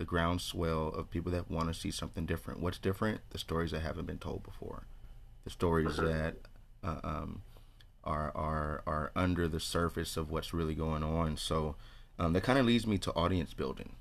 the 0.00 0.06
groundswell 0.06 0.88
of 0.88 1.10
people 1.10 1.30
that 1.30 1.50
want 1.50 1.68
to 1.68 1.78
see 1.78 1.90
something 1.90 2.24
different. 2.24 2.58
What's 2.58 2.78
different? 2.78 3.20
The 3.30 3.38
stories 3.38 3.70
that 3.72 3.80
haven't 3.80 4.06
been 4.06 4.18
told 4.18 4.42
before, 4.42 4.86
the 5.44 5.50
stories 5.50 5.96
that 5.96 6.36
uh, 6.82 7.00
um, 7.04 7.42
are 8.02 8.32
are 8.34 8.82
are 8.86 9.12
under 9.14 9.46
the 9.46 9.60
surface 9.60 10.16
of 10.16 10.30
what's 10.30 10.54
really 10.54 10.74
going 10.74 11.02
on. 11.02 11.36
So 11.36 11.76
um, 12.18 12.32
that 12.32 12.40
kind 12.40 12.58
of 12.58 12.64
leads 12.64 12.86
me 12.86 12.96
to 12.96 13.12
audience 13.12 13.52
building. 13.52 13.96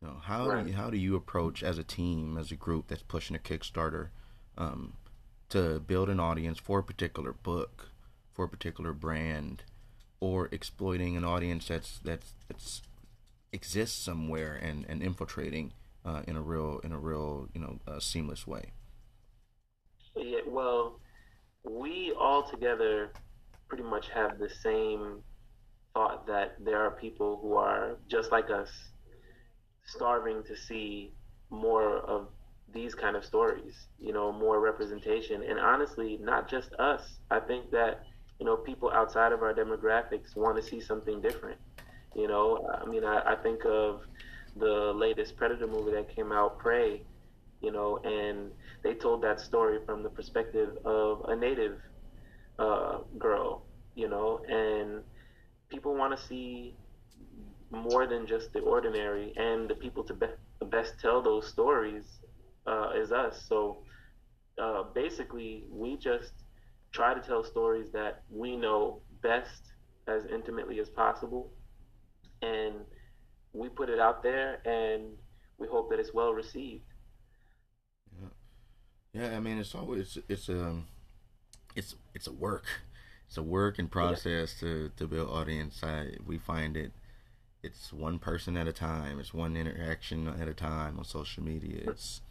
You 0.00 0.06
know, 0.06 0.16
how 0.22 0.48
right. 0.48 0.62
do 0.62 0.70
you, 0.70 0.76
how 0.76 0.90
do 0.90 0.96
you 0.96 1.16
approach 1.16 1.64
as 1.64 1.76
a 1.76 1.82
team, 1.82 2.38
as 2.38 2.52
a 2.52 2.56
group 2.56 2.86
that's 2.86 3.02
pushing 3.02 3.34
a 3.34 3.40
Kickstarter, 3.40 4.10
um, 4.56 4.92
to 5.48 5.80
build 5.80 6.08
an 6.08 6.20
audience 6.20 6.60
for 6.60 6.78
a 6.78 6.84
particular 6.84 7.32
book, 7.32 7.88
for 8.32 8.44
a 8.44 8.48
particular 8.48 8.92
brand, 8.92 9.64
or 10.20 10.48
exploiting 10.52 11.16
an 11.16 11.24
audience 11.24 11.68
that's 11.68 11.98
that's 12.04 12.34
that's 12.48 12.82
exists 13.52 14.02
somewhere 14.02 14.54
and, 14.54 14.86
and 14.88 15.02
infiltrating 15.02 15.72
uh, 16.04 16.22
in 16.26 16.36
a 16.36 16.40
real 16.40 16.80
in 16.84 16.92
a 16.92 16.98
real 16.98 17.48
you 17.54 17.60
know 17.60 17.78
uh, 17.86 17.98
seamless 17.98 18.46
way. 18.46 18.72
Yeah, 20.16 20.40
well, 20.46 21.00
we 21.64 22.12
all 22.18 22.42
together 22.42 23.12
pretty 23.68 23.84
much 23.84 24.08
have 24.10 24.38
the 24.38 24.48
same 24.48 25.22
thought 25.94 26.26
that 26.26 26.56
there 26.60 26.78
are 26.78 26.90
people 26.90 27.38
who 27.42 27.54
are 27.54 27.96
just 28.08 28.30
like 28.30 28.50
us, 28.50 28.70
starving 29.84 30.42
to 30.44 30.56
see 30.56 31.12
more 31.50 31.98
of 31.98 32.28
these 32.72 32.94
kind 32.94 33.16
of 33.16 33.24
stories. 33.24 33.88
You 33.98 34.12
know, 34.12 34.32
more 34.32 34.60
representation, 34.60 35.42
and 35.42 35.58
honestly, 35.58 36.18
not 36.20 36.48
just 36.48 36.72
us. 36.74 37.18
I 37.30 37.40
think 37.40 37.70
that 37.70 38.04
you 38.40 38.46
know 38.46 38.56
people 38.56 38.90
outside 38.90 39.32
of 39.32 39.42
our 39.42 39.54
demographics 39.54 40.34
want 40.36 40.56
to 40.56 40.62
see 40.62 40.80
something 40.80 41.20
different. 41.20 41.60
You 42.16 42.26
know, 42.26 42.66
I 42.82 42.86
mean, 42.86 43.04
I, 43.04 43.20
I 43.32 43.36
think 43.36 43.64
of 43.66 44.00
the 44.56 44.92
latest 44.94 45.36
Predator 45.36 45.68
movie 45.68 45.92
that 45.92 46.14
came 46.14 46.32
out, 46.32 46.58
Prey, 46.58 47.02
you 47.60 47.70
know, 47.70 47.98
and 48.04 48.50
they 48.82 48.94
told 48.94 49.22
that 49.22 49.40
story 49.40 49.78
from 49.86 50.02
the 50.02 50.08
perspective 50.10 50.70
of 50.84 51.24
a 51.28 51.36
native 51.36 51.78
uh, 52.58 52.98
girl, 53.18 53.62
you 53.94 54.08
know, 54.08 54.40
and 54.48 55.02
people 55.68 55.94
want 55.94 56.16
to 56.18 56.26
see 56.26 56.74
more 57.70 58.06
than 58.06 58.26
just 58.26 58.52
the 58.52 58.60
ordinary, 58.60 59.32
and 59.36 59.68
the 59.70 59.74
people 59.74 60.02
to 60.04 60.14
be- 60.14 60.26
best 60.70 60.94
tell 61.00 61.22
those 61.22 61.46
stories 61.46 62.20
uh, 62.66 62.90
is 62.96 63.12
us. 63.12 63.44
So 63.48 63.78
uh, 64.60 64.84
basically, 64.94 65.64
we 65.70 65.96
just 65.96 66.32
try 66.92 67.14
to 67.14 67.20
tell 67.20 67.44
stories 67.44 67.90
that 67.92 68.22
we 68.30 68.56
know 68.56 69.00
best 69.22 69.72
as 70.06 70.24
intimately 70.26 70.80
as 70.80 70.88
possible 70.88 71.52
and 72.42 72.74
we 73.52 73.68
put 73.68 73.88
it 73.88 74.00
out 74.00 74.22
there 74.22 74.60
and 74.66 75.12
we 75.58 75.66
hope 75.66 75.90
that 75.90 76.00
it's 76.00 76.14
well 76.14 76.32
received. 76.32 76.84
Yeah, 78.18 78.28
yeah. 79.12 79.36
I 79.36 79.40
mean, 79.40 79.58
it's 79.58 79.74
always 79.74 80.18
it's 80.28 80.48
a 80.48 80.64
um, 80.64 80.86
it's 81.76 81.94
it's 82.14 82.26
a 82.26 82.32
work, 82.32 82.64
it's 83.28 83.36
a 83.36 83.42
work 83.42 83.78
and 83.78 83.90
process 83.90 84.56
yeah. 84.60 84.68
to 84.68 84.90
to 84.96 85.06
build 85.06 85.30
audience. 85.30 85.80
I 85.82 86.16
we 86.26 86.38
find 86.38 86.76
it. 86.76 86.92
It's 87.62 87.92
one 87.92 88.18
person 88.18 88.56
at 88.56 88.66
a 88.66 88.72
time. 88.72 89.20
It's 89.20 89.34
one 89.34 89.54
interaction 89.54 90.26
at 90.28 90.48
a 90.48 90.54
time 90.54 90.98
on 90.98 91.04
social 91.04 91.42
media. 91.42 91.82
It's 91.88 92.22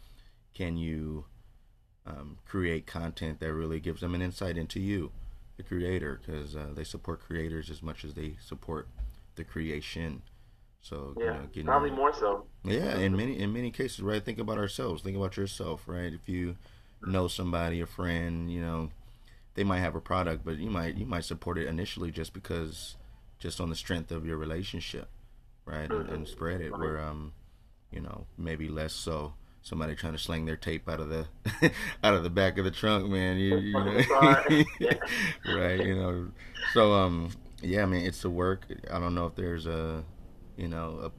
can 0.54 0.76
you 0.76 1.26
um, 2.06 2.38
create 2.46 2.86
content 2.86 3.40
that 3.40 3.52
really 3.52 3.80
gives 3.80 4.00
them 4.00 4.14
an 4.14 4.22
insight 4.22 4.56
into 4.56 4.80
you, 4.80 5.10
the 5.56 5.62
creator, 5.62 6.20
because 6.24 6.56
uh, 6.56 6.68
they 6.74 6.84
support 6.84 7.20
creators 7.20 7.70
as 7.70 7.82
much 7.82 8.04
as 8.04 8.14
they 8.14 8.36
support 8.40 8.88
the 9.36 9.44
creation. 9.44 10.22
So 10.82 11.14
yeah, 11.18 11.42
you 11.52 11.62
know, 11.62 11.72
probably 11.72 11.90
more 11.90 12.12
so. 12.12 12.46
Yeah, 12.64 12.96
in 12.96 13.16
many 13.16 13.38
in 13.38 13.52
many 13.52 13.70
cases, 13.70 14.00
right? 14.00 14.24
Think 14.24 14.38
about 14.38 14.58
ourselves. 14.58 15.02
Think 15.02 15.16
about 15.16 15.36
yourself, 15.36 15.82
right? 15.86 16.12
If 16.12 16.28
you 16.28 16.56
know 17.06 17.28
somebody, 17.28 17.80
a 17.80 17.86
friend, 17.86 18.50
you 18.50 18.62
know, 18.62 18.90
they 19.54 19.64
might 19.64 19.80
have 19.80 19.94
a 19.94 20.00
product, 20.00 20.44
but 20.44 20.56
you 20.56 20.70
might 20.70 20.96
you 20.96 21.04
might 21.04 21.24
support 21.24 21.58
it 21.58 21.66
initially 21.66 22.10
just 22.10 22.32
because, 22.32 22.96
just 23.38 23.60
on 23.60 23.68
the 23.68 23.76
strength 23.76 24.10
of 24.10 24.24
your 24.24 24.38
relationship, 24.38 25.08
right? 25.66 25.88
Mm-hmm. 25.90 26.00
And, 26.00 26.10
and, 26.10 26.28
spread 26.28 26.62
it. 26.62 26.72
Right. 26.72 26.80
Where 26.80 27.00
um, 27.00 27.34
you 27.90 28.00
know, 28.00 28.26
maybe 28.38 28.68
less 28.68 28.94
so 28.94 29.34
somebody 29.62 29.94
trying 29.94 30.12
to 30.12 30.18
sling 30.18 30.46
their 30.46 30.56
tape 30.56 30.88
out 30.88 31.00
of 31.00 31.08
the 31.08 31.26
out 32.04 32.14
of 32.14 32.22
the 32.22 32.30
back 32.30 32.58
of 32.58 32.64
the 32.64 32.70
trunk, 32.70 33.08
man. 33.08 33.38
You, 33.38 33.58
you 33.58 33.72
know, 33.72 34.02
right? 35.56 35.84
You 35.84 35.94
know, 35.94 36.28
so 36.72 36.92
um, 36.94 37.30
yeah, 37.62 37.82
I 37.82 37.86
mean, 37.86 38.04
it's 38.04 38.24
a 38.24 38.30
work. 38.30 38.66
I 38.90 38.98
don't 38.98 39.14
know 39.14 39.26
if 39.26 39.34
there's 39.34 39.66
a, 39.66 40.02
you 40.56 40.68
know, 40.68 41.10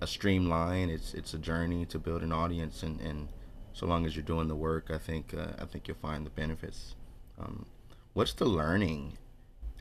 a, 0.00 0.04
a 0.04 0.06
streamline. 0.06 0.90
It's 0.90 1.14
it's 1.14 1.34
a 1.34 1.38
journey 1.38 1.86
to 1.86 1.98
build 1.98 2.22
an 2.22 2.32
audience, 2.32 2.82
and, 2.82 3.00
and 3.00 3.28
so 3.72 3.86
long 3.86 4.06
as 4.06 4.16
you're 4.16 4.24
doing 4.24 4.48
the 4.48 4.56
work, 4.56 4.90
I 4.90 4.98
think 4.98 5.34
uh, 5.34 5.52
I 5.60 5.64
think 5.64 5.88
you'll 5.88 5.96
find 5.98 6.26
the 6.26 6.30
benefits. 6.30 6.94
Um, 7.38 7.66
what's 8.12 8.32
the 8.32 8.46
learning 8.46 9.18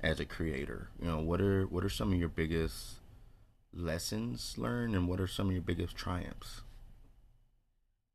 as 0.04 0.20
a 0.20 0.25
creator? 0.25 0.89
You 1.01 1.08
know, 1.08 1.20
what 1.20 1.42
are 1.42 1.66
what 1.66 1.84
are 1.84 1.89
some 1.89 2.13
of 2.13 2.20
your 2.20 2.30
biggest 2.30 3.00
lessons 3.74 4.56
learned, 4.58 4.96
and 4.96 5.08
what 5.08 5.20
are 5.20 5.27
some 5.27 5.48
of 5.48 5.54
your 5.54 5.62
biggest 5.62 5.96
triumphs? 5.96 6.62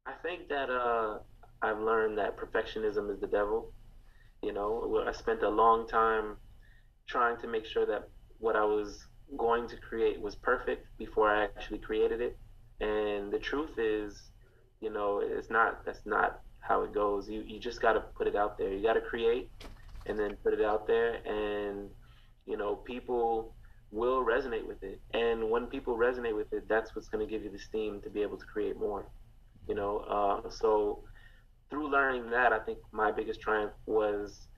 I 0.05 0.13
think 0.23 0.49
that 0.49 0.69
uh, 0.69 1.19
I've 1.63 1.79
learned 1.79 2.19
that 2.19 2.37
perfectionism 2.37 3.13
is 3.13 3.21
the 3.21 3.29
devil. 3.29 3.73
You 4.43 4.53
know, 4.53 5.05
I 5.07 5.13
spent 5.13 5.43
a 5.45 5.49
long 5.49 5.87
time 5.87 6.37
trying 7.07 7.37
to 7.39 7.47
make 7.47 7.65
sure 7.65 7.87
that 7.87 8.09
what 8.39 8.57
I 8.57 8.65
was 8.65 9.07
going 9.37 9.69
to 9.69 9.77
create 9.77 10.21
was 10.21 10.35
perfect 10.35 10.87
before 10.99 11.31
I 11.31 11.45
actually 11.45 11.79
created 11.79 12.21
it. 12.21 12.37
And 12.81 13.33
the 13.33 13.39
truth 13.39 13.79
is, 13.79 14.21
you 14.81 14.91
know, 14.91 15.21
it's 15.23 15.51
not 15.51 15.85
that's 15.87 16.05
not 16.05 16.41
how 16.59 16.83
it 16.83 16.93
goes. 16.93 17.29
You 17.29 17.43
you 17.47 17.61
just 17.61 17.81
got 17.81 17.93
to 17.93 18.01
put 18.01 18.27
it 18.27 18.35
out 18.35 18.59
there. 18.59 18.73
You 18.73 18.83
got 18.83 18.95
to 18.95 19.01
create 19.01 19.51
and 20.07 20.19
then 20.19 20.37
put 20.43 20.53
it 20.53 20.65
out 20.65 20.89
there 20.89 21.15
and 21.25 21.89
you 22.47 22.57
know, 22.57 22.75
people 22.75 23.55
will 23.93 24.25
resonate 24.25 24.67
with 24.67 24.83
it. 24.83 25.01
And 25.15 25.49
when 25.49 25.67
people 25.67 25.97
resonate 25.97 26.35
with 26.35 26.53
it, 26.53 26.69
that's 26.69 26.97
what's 26.97 27.09
going 27.09 27.25
to 27.25 27.31
give 27.31 27.45
you 27.45 27.51
the 27.51 27.59
steam 27.59 28.01
to 28.03 28.11
be 28.11 28.23
able 28.23 28.39
to 28.39 28.47
create 28.47 28.77
more. 28.81 29.07
You 29.69 29.75
know, 29.75 29.99
uh, 29.99 30.51
so 30.51 31.05
through 31.71 31.91
learning 31.91 32.31
that, 32.31 32.53
I 32.53 32.59
think 32.59 32.79
my 32.93 33.11
biggest 33.11 33.41
triumph 33.41 33.73
was 33.87 34.49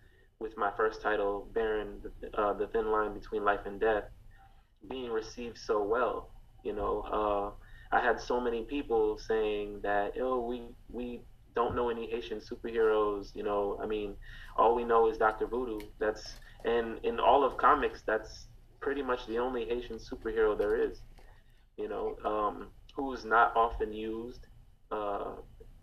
with 0.40 0.56
my 0.56 0.70
first 0.76 1.00
title, 1.00 1.48
Baron, 1.54 2.00
uh, 2.34 2.52
the 2.54 2.66
thin 2.66 2.90
line 2.90 3.14
between 3.14 3.44
life 3.44 3.60
and 3.66 3.80
death, 3.80 4.04
being 4.90 5.10
received 5.10 5.58
so 5.58 5.82
well. 5.82 6.30
You 6.62 6.72
know, 6.72 7.02
uh, 7.92 7.96
I 7.96 8.00
had 8.00 8.20
so 8.20 8.40
many 8.40 8.64
people 8.64 9.18
saying 9.18 9.80
that, 9.82 10.14
oh, 10.20 10.40
we 10.40 10.62
we 10.90 11.20
don't 11.54 11.76
know 11.76 11.88
any 11.88 12.10
Haitian 12.10 12.40
superheroes. 12.40 13.34
You 13.34 13.44
know, 13.44 13.78
I 13.82 13.86
mean, 13.86 14.16
all 14.56 14.74
we 14.74 14.84
know 14.84 15.08
is 15.08 15.18
Doctor 15.18 15.46
Voodoo. 15.46 15.86
That's 16.00 16.36
and 16.64 16.98
in 17.04 17.20
all 17.20 17.44
of 17.44 17.56
comics, 17.56 18.02
that's 18.04 18.46
pretty 18.80 19.02
much 19.02 19.26
the 19.26 19.38
only 19.38 19.66
Haitian 19.66 19.98
superhero 19.98 20.58
there 20.58 20.76
is. 20.76 21.00
You 21.76 21.88
know, 21.88 22.16
um, 22.24 22.68
who's 22.96 23.24
not 23.24 23.52
often 23.56 23.92
used 23.92 24.46
uh, 24.94 25.24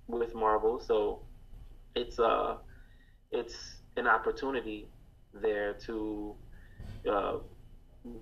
with 0.08 0.34
Marvel. 0.34 0.80
So 0.80 1.22
it's 1.96 2.20
uh, 2.20 2.58
it's 3.32 3.56
an 3.98 4.08
opportunity 4.08 4.88
there 5.34 5.74
to 5.86 6.36
uh, 7.10 7.38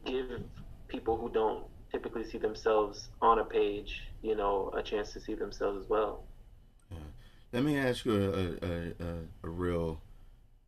give 0.05 0.41
people 0.88 1.17
who 1.17 1.29
don't 1.29 1.63
typically 1.91 2.24
see 2.24 2.38
themselves 2.38 3.10
on 3.22 3.39
a 3.39 3.46
page, 3.46 4.03
you 4.22 4.36
know, 4.36 4.72
a 4.75 4.81
chance 4.81 5.13
to 5.13 5.19
see 5.19 5.36
themselves 5.36 5.84
as 5.84 5.89
well. 5.89 6.24
Let 7.51 7.63
me 7.63 7.77
ask 7.77 8.05
you 8.05 8.13
a, 8.13 8.65
a, 8.65 9.08
a, 9.08 9.15
a 9.43 9.50
real 9.50 10.01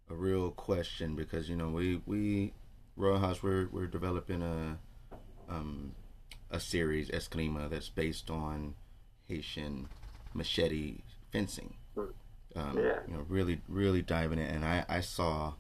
a 0.10 0.16
real 0.16 0.50
question 0.52 1.16
because 1.16 1.48
you 1.48 1.56
know 1.56 1.70
we 1.70 2.02
we 2.08 2.54
Royal 2.98 3.20
House 3.20 3.44
we're 3.44 3.68
we're 3.72 3.86
developing 3.86 4.42
a 4.42 4.80
um 5.48 5.94
a 6.50 6.60
series 6.60 7.10
Eskrima 7.10 7.70
that's 7.70 7.90
based 7.90 8.32
on 8.32 8.74
Haitian 9.28 9.90
machete 10.34 11.02
fencing. 11.32 11.76
Um, 11.98 12.78
yeah. 12.78 13.00
You 13.08 13.14
know, 13.14 13.26
really 13.30 13.62
really 13.68 14.02
diving 14.02 14.40
in, 14.40 14.46
and 14.46 14.66
I 14.66 14.86
I 14.90 15.02
saw 15.02 15.54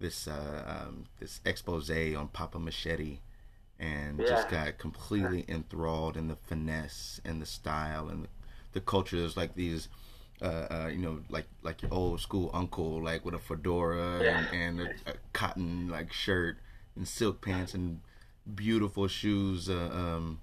this 0.00 0.26
uh, 0.26 0.84
um, 0.86 1.04
this 1.20 1.40
expose 1.44 1.90
on 1.90 2.28
Papa 2.28 2.58
Machete, 2.58 3.20
and 3.78 4.18
yeah. 4.18 4.26
just 4.26 4.48
got 4.48 4.78
completely 4.78 5.44
enthralled 5.48 6.16
in 6.16 6.28
the 6.28 6.36
finesse 6.36 7.20
and 7.24 7.40
the 7.40 7.46
style 7.46 8.08
and 8.08 8.24
the, 8.24 8.28
the 8.72 8.80
culture. 8.80 9.18
There's 9.18 9.36
like 9.36 9.54
these 9.54 9.88
uh, 10.42 10.66
uh, 10.70 10.90
you 10.92 10.98
know, 10.98 11.20
like 11.28 11.46
like 11.62 11.82
your 11.82 11.94
old 11.94 12.20
school 12.20 12.50
uncle, 12.52 13.00
like 13.02 13.24
with 13.24 13.34
a 13.34 13.38
fedora 13.38 14.20
yeah. 14.22 14.44
and, 14.52 14.80
and 14.80 14.88
a, 15.06 15.10
a, 15.10 15.14
cotton 15.32 15.88
like 15.88 16.12
shirt 16.12 16.58
and 16.96 17.06
silk 17.06 17.40
pants 17.40 17.74
and 17.74 18.00
beautiful 18.52 19.06
shoes. 19.06 19.70
Uh, 19.70 19.90
um, 19.92 20.40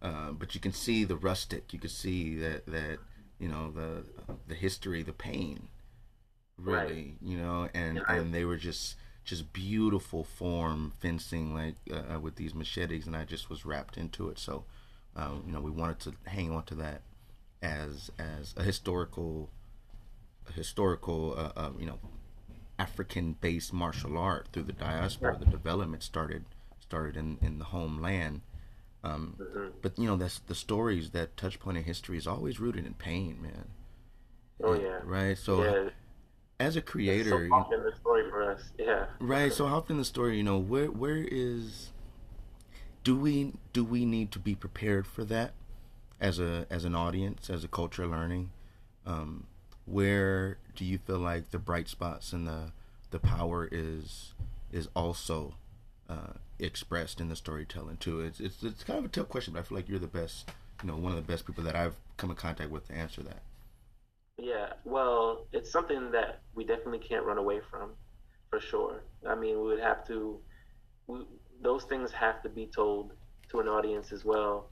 uh, 0.00 0.30
but 0.30 0.54
you 0.54 0.60
can 0.60 0.72
see 0.72 1.02
the 1.02 1.16
rustic. 1.16 1.72
You 1.72 1.80
can 1.80 1.90
see 1.90 2.36
that 2.36 2.66
that 2.66 2.98
you 3.42 3.48
know 3.48 3.72
the 3.72 4.04
the 4.46 4.54
history, 4.54 5.02
the 5.02 5.12
pain, 5.12 5.68
really. 6.56 6.78
Right. 6.80 7.14
You 7.20 7.36
know, 7.36 7.68
and 7.74 7.96
yeah. 7.96 8.14
and 8.14 8.32
they 8.32 8.44
were 8.44 8.56
just 8.56 8.94
just 9.24 9.52
beautiful 9.52 10.22
form 10.22 10.92
fencing 11.00 11.52
like 11.52 11.74
uh, 11.92 12.20
with 12.20 12.36
these 12.36 12.54
machetes, 12.54 13.06
and 13.06 13.16
I 13.16 13.24
just 13.24 13.50
was 13.50 13.66
wrapped 13.66 13.96
into 13.96 14.28
it. 14.28 14.38
So, 14.38 14.64
um, 15.16 15.42
you 15.46 15.52
know, 15.52 15.60
we 15.60 15.72
wanted 15.72 15.98
to 16.00 16.12
hang 16.30 16.52
on 16.52 16.62
to 16.66 16.76
that 16.76 17.02
as 17.60 18.12
as 18.16 18.54
a 18.56 18.62
historical 18.62 19.50
a 20.48 20.52
historical 20.52 21.34
uh, 21.36 21.52
uh, 21.58 21.70
you 21.80 21.86
know 21.86 21.98
African 22.78 23.32
based 23.40 23.72
martial 23.72 24.16
art 24.16 24.48
through 24.52 24.64
the 24.64 24.72
diaspora. 24.72 25.36
The 25.36 25.46
development 25.46 26.04
started 26.04 26.44
started 26.78 27.16
in 27.16 27.38
in 27.42 27.58
the 27.58 27.66
homeland. 27.66 28.42
Um, 29.04 29.36
mm-hmm. 29.40 29.68
But 29.80 29.98
you 29.98 30.06
know 30.06 30.16
that's 30.16 30.38
the 30.40 30.54
stories 30.54 31.10
that 31.10 31.36
touch 31.36 31.58
point 31.58 31.76
in 31.76 31.84
history 31.84 32.16
is 32.16 32.26
always 32.26 32.60
rooted 32.60 32.86
in 32.86 32.94
pain, 32.94 33.38
man. 33.42 33.68
Oh 34.62 34.74
yeah. 34.74 35.00
Right. 35.04 35.36
So. 35.36 35.64
Yeah. 35.64 35.88
As 36.60 36.76
a 36.76 36.82
creator, 36.82 37.48
so 37.48 37.54
often 37.56 37.82
the 37.82 37.92
story 37.96 38.30
for 38.30 38.52
us, 38.52 38.62
yeah. 38.78 39.06
Right. 39.18 39.52
So 39.52 39.66
how 39.66 39.78
often 39.78 39.96
the 39.96 40.04
story, 40.04 40.36
you 40.36 40.44
know, 40.44 40.58
where 40.58 40.86
where 40.86 41.16
is 41.16 41.90
do 43.02 43.16
we 43.16 43.54
do 43.72 43.82
we 43.82 44.04
need 44.04 44.30
to 44.30 44.38
be 44.38 44.54
prepared 44.54 45.04
for 45.04 45.24
that? 45.24 45.54
as 46.22 46.38
a 46.38 46.66
as 46.70 46.84
an 46.84 46.94
audience, 46.94 47.50
as 47.50 47.64
a 47.64 47.68
culture 47.68 48.06
learning, 48.06 48.52
um, 49.04 49.44
where 49.84 50.58
do 50.76 50.84
you 50.84 50.96
feel 50.96 51.18
like 51.18 51.50
the 51.50 51.58
bright 51.58 51.88
spots 51.88 52.32
and 52.32 52.46
the 52.46 52.72
the 53.10 53.18
power 53.18 53.68
is 53.70 54.32
is 54.70 54.88
also 54.94 55.54
uh, 56.08 56.34
expressed 56.62 57.20
in 57.20 57.28
the 57.28 57.36
storytelling 57.36 57.96
too? 57.98 58.20
It's, 58.20 58.40
it's 58.40 58.62
it's 58.62 58.84
kind 58.84 58.98
of 58.98 59.04
a 59.04 59.08
tough 59.08 59.28
question, 59.28 59.52
but 59.52 59.60
I 59.60 59.62
feel 59.62 59.76
like 59.76 59.88
you're 59.88 59.98
the 59.98 60.06
best, 60.06 60.50
you 60.82 60.88
know, 60.88 60.96
one 60.96 61.12
of 61.12 61.16
the 61.16 61.32
best 61.32 61.46
people 61.46 61.64
that 61.64 61.76
I've 61.76 61.96
come 62.16 62.30
in 62.30 62.36
contact 62.36 62.70
with 62.70 62.86
to 62.88 62.94
answer 62.94 63.22
that. 63.22 63.42
Yeah, 64.38 64.72
well, 64.84 65.46
it's 65.52 65.70
something 65.70 66.10
that 66.12 66.40
we 66.54 66.64
definitely 66.64 66.98
can't 66.98 67.24
run 67.24 67.38
away 67.38 67.60
from, 67.70 67.90
for 68.50 68.60
sure. 68.60 69.02
I 69.28 69.34
mean, 69.34 69.56
we 69.60 69.68
would 69.68 69.80
have 69.80 70.06
to, 70.08 70.38
we, 71.06 71.20
those 71.62 71.84
things 71.84 72.10
have 72.12 72.42
to 72.42 72.48
be 72.48 72.66
told 72.66 73.12
to 73.50 73.60
an 73.60 73.68
audience 73.68 74.12
as 74.12 74.24
well. 74.24 74.70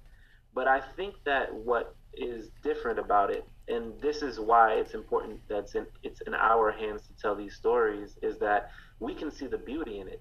But 0.54 0.66
I 0.66 0.80
think 0.96 1.14
that 1.24 1.54
what 1.54 1.94
is 2.14 2.48
different 2.64 2.98
about 2.98 3.30
it, 3.30 3.44
and 3.68 3.92
this 4.00 4.22
is 4.22 4.40
why 4.40 4.74
it's 4.74 4.94
important 4.94 5.46
that 5.48 5.58
it's 5.58 5.74
in, 5.74 5.86
it's 6.02 6.20
in 6.22 6.34
our 6.34 6.72
hands 6.72 7.02
to 7.02 7.12
tell 7.20 7.36
these 7.36 7.54
stories, 7.54 8.16
is 8.22 8.38
that 8.38 8.70
we 8.98 9.14
can 9.14 9.30
see 9.30 9.46
the 9.46 9.58
beauty 9.58 10.00
in 10.00 10.08
it 10.08 10.20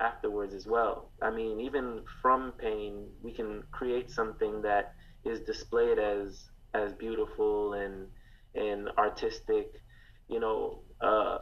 afterwards 0.00 0.54
as 0.54 0.66
well. 0.66 1.10
I 1.22 1.30
mean, 1.30 1.60
even 1.60 2.02
from 2.22 2.52
pain, 2.58 3.06
we 3.22 3.32
can 3.32 3.62
create 3.70 4.10
something 4.10 4.62
that 4.62 4.94
is 5.24 5.40
displayed 5.40 5.98
as 5.98 6.48
as 6.74 6.92
beautiful 6.92 7.74
and 7.74 8.08
and 8.54 8.88
artistic. 8.98 9.80
You 10.28 10.40
know, 10.40 10.80
uh, 11.00 11.38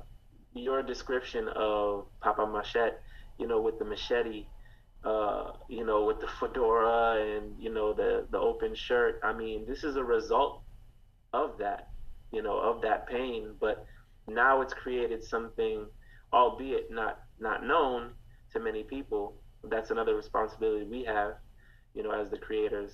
your 0.54 0.82
description 0.82 1.48
of 1.48 2.06
Papa 2.20 2.46
Machete, 2.46 2.96
you 3.38 3.46
know, 3.46 3.60
with 3.60 3.78
the 3.78 3.84
machete 3.84 4.46
uh, 5.04 5.52
you 5.68 5.84
know, 5.84 6.04
with 6.04 6.20
the 6.20 6.26
fedora 6.40 7.20
and 7.22 7.54
you 7.60 7.72
know 7.72 7.92
the 7.92 8.26
the 8.30 8.38
open 8.38 8.74
shirt. 8.74 9.20
I 9.22 9.32
mean, 9.32 9.66
this 9.66 9.84
is 9.84 9.96
a 9.96 10.04
result 10.04 10.62
of 11.32 11.58
that, 11.58 11.90
you 12.32 12.42
know, 12.42 12.58
of 12.58 12.80
that 12.82 13.06
pain. 13.06 13.54
But 13.60 13.84
now 14.26 14.62
it's 14.62 14.72
created 14.72 15.22
something, 15.22 15.86
albeit 16.32 16.90
not 16.90 17.20
not 17.38 17.66
known 17.66 18.12
to 18.54 18.60
many 18.60 18.82
people. 18.82 19.34
That's 19.64 19.90
another 19.90 20.14
responsibility 20.14 20.84
we 20.84 21.04
have, 21.04 21.34
you 21.94 22.02
know, 22.02 22.10
as 22.10 22.30
the 22.30 22.38
creators. 22.38 22.92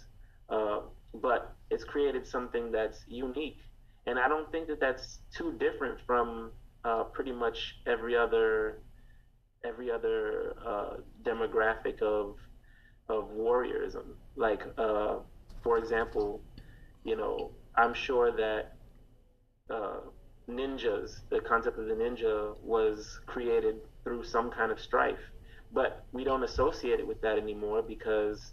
Uh, 0.48 0.80
but 1.14 1.54
it's 1.70 1.84
created 1.84 2.26
something 2.26 2.72
that's 2.72 3.04
unique, 3.08 3.58
and 4.06 4.18
I 4.18 4.28
don't 4.28 4.50
think 4.50 4.68
that 4.68 4.80
that's 4.80 5.20
too 5.36 5.52
different 5.58 5.98
from 6.06 6.52
uh, 6.84 7.04
pretty 7.04 7.32
much 7.32 7.76
every 7.86 8.16
other 8.16 8.82
every 9.64 9.90
other 9.90 10.54
uh, 10.66 10.96
demographic 11.22 12.00
of 12.02 12.36
of 13.08 13.30
warriorism. 13.30 14.14
Like, 14.36 14.62
uh, 14.78 15.16
for 15.62 15.78
example, 15.78 16.42
you 17.04 17.16
know, 17.16 17.52
I'm 17.76 17.94
sure 17.94 18.30
that 18.32 18.72
uh, 19.68 20.00
ninjas, 20.48 21.20
the 21.30 21.40
concept 21.40 21.78
of 21.78 21.86
the 21.86 21.94
ninja, 21.94 22.56
was 22.62 23.20
created 23.26 23.76
through 24.04 24.24
some 24.24 24.50
kind 24.50 24.72
of 24.72 24.80
strife, 24.80 25.20
but 25.72 26.04
we 26.12 26.24
don't 26.24 26.42
associate 26.44 27.00
it 27.00 27.06
with 27.06 27.20
that 27.22 27.38
anymore 27.38 27.82
because, 27.82 28.52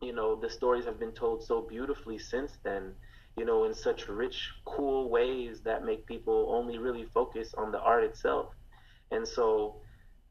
you 0.00 0.12
know, 0.12 0.36
the 0.36 0.48
stories 0.50 0.84
have 0.84 0.98
been 0.98 1.12
told 1.12 1.42
so 1.42 1.62
beautifully 1.62 2.18
since 2.18 2.58
then. 2.62 2.94
You 3.36 3.44
know, 3.44 3.64
in 3.64 3.74
such 3.74 4.08
rich, 4.08 4.50
cool 4.64 5.10
ways 5.10 5.60
that 5.62 5.84
make 5.84 6.06
people 6.06 6.48
only 6.50 6.78
really 6.78 7.04
focus 7.04 7.54
on 7.56 7.70
the 7.70 7.80
art 7.80 8.04
itself. 8.04 8.54
And 9.10 9.26
so, 9.28 9.76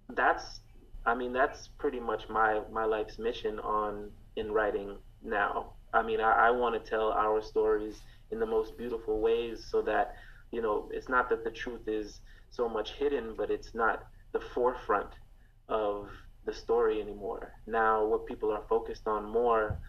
that's 0.10 0.62
I 1.06 1.16
mean 1.16 1.34
that's 1.34 1.68
pretty 1.80 2.00
much 2.00 2.30
my 2.30 2.62
my 2.72 2.86
life's 2.86 3.20
mission 3.20 3.60
on 3.60 4.12
in 4.36 4.52
writing 4.52 4.98
now. 5.24 5.74
I 5.94 6.02
mean 6.04 6.20
I, 6.20 6.48
I 6.48 6.52
want 6.52 6.82
to 6.84 6.90
tell 6.90 7.12
our 7.12 7.42
stories 7.42 8.02
in 8.32 8.40
the 8.40 8.46
most 8.46 8.78
beautiful 8.78 9.20
ways 9.20 9.66
so 9.70 9.82
that 9.84 10.16
you 10.52 10.62
know 10.62 10.90
it's 10.94 11.10
not 11.10 11.30
that 11.30 11.44
the 11.44 11.52
truth 11.52 11.88
is 11.88 12.22
so 12.50 12.70
much 12.70 12.94
hidden, 12.94 13.34
but 13.36 13.52
it's 13.52 13.74
not 13.76 14.06
the 14.32 14.40
forefront 14.40 15.10
the 16.46 16.54
story 16.54 17.02
anymore. 17.02 17.54
Now 17.68 18.06
what 18.06 18.26
people 18.26 18.52
are 18.52 18.64
focused 18.70 19.08
on 19.08 19.30
more 19.30 19.80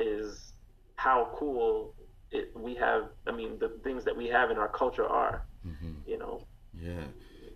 is 0.00 0.52
how 0.96 1.30
cool 1.36 1.94
it, 2.30 2.50
we 2.54 2.74
have. 2.74 3.04
I 3.26 3.32
mean, 3.32 3.58
the 3.58 3.70
things 3.82 4.04
that 4.04 4.16
we 4.16 4.28
have 4.28 4.50
in 4.50 4.58
our 4.58 4.68
culture 4.68 5.06
are. 5.06 5.46
Mm-hmm. 5.66 6.10
You 6.10 6.18
know. 6.18 6.46
Yeah, 6.78 7.04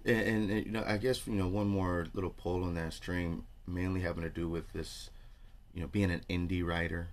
and, 0.04 0.20
and, 0.20 0.50
and, 0.50 0.66
you 0.66 0.72
know, 0.72 0.84
I 0.86 0.96
guess 0.96 1.26
you 1.26 1.34
know 1.34 1.48
one 1.48 1.66
more 1.66 2.06
little 2.14 2.30
pull 2.30 2.64
on 2.64 2.74
that 2.74 2.92
string, 2.92 3.44
mainly 3.66 4.00
having 4.00 4.22
to 4.22 4.30
do 4.30 4.48
with 4.48 4.72
this, 4.72 5.10
you 5.74 5.80
know, 5.82 5.88
being 5.88 6.10
an 6.10 6.22
indie 6.30 6.64
writer 6.64 7.08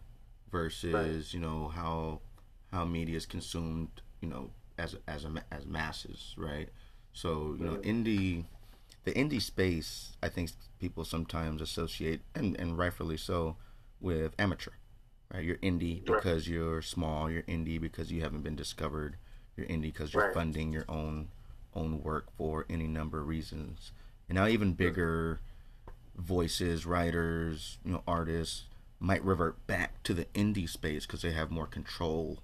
versus 0.52 0.94
right. 0.94 1.34
you 1.34 1.40
know 1.40 1.68
how 1.68 2.22
how 2.72 2.86
media 2.86 3.18
is 3.18 3.26
consumed, 3.26 3.90
you 4.22 4.30
know, 4.30 4.52
as 4.78 4.96
as 5.08 5.26
a, 5.26 5.32
as 5.52 5.66
masses, 5.66 6.36
right? 6.38 6.70
So 7.14 7.56
you 7.58 7.66
know, 7.66 7.78
indie, 7.78 8.46
the 9.04 9.14
indie 9.14 9.42
space, 9.42 10.16
I 10.22 10.30
think 10.30 10.52
people 10.86 11.06
sometimes 11.06 11.62
associate, 11.62 12.22
and 12.34 12.56
and 12.60 12.78
rightfully 12.78 13.18
so, 13.18 13.58
with 14.00 14.34
amateur 14.40 14.72
right? 15.34 15.44
You're 15.44 15.58
indie 15.58 16.06
because 16.06 16.48
right. 16.48 16.54
you're 16.54 16.82
small. 16.82 17.30
You're 17.30 17.44
indie 17.44 17.80
because 17.80 18.12
you 18.12 18.22
haven't 18.22 18.44
been 18.44 18.56
discovered. 18.56 19.18
You're 19.56 19.68
indie 19.68 19.84
because 19.84 20.14
you're 20.14 20.26
right. 20.26 20.34
funding 20.34 20.72
your 20.74 20.86
own 20.90 21.30
own 21.74 22.02
work 22.02 22.28
for 22.38 22.66
any 22.70 22.88
number 22.88 23.20
of 23.20 23.28
reasons. 23.28 23.92
And 24.30 24.38
now 24.38 24.48
even 24.48 24.74
bigger 24.74 25.42
voices, 26.16 26.86
writers, 26.86 27.78
you 27.84 27.92
know, 27.92 28.04
artists 28.08 28.64
might 29.00 29.24
revert 29.26 29.68
back 29.68 30.02
to 30.04 30.14
the 30.14 30.26
indie 30.34 30.70
space 30.70 31.06
because 31.06 31.22
they 31.22 31.32
have 31.32 31.52
more 31.52 31.68
control, 31.68 32.40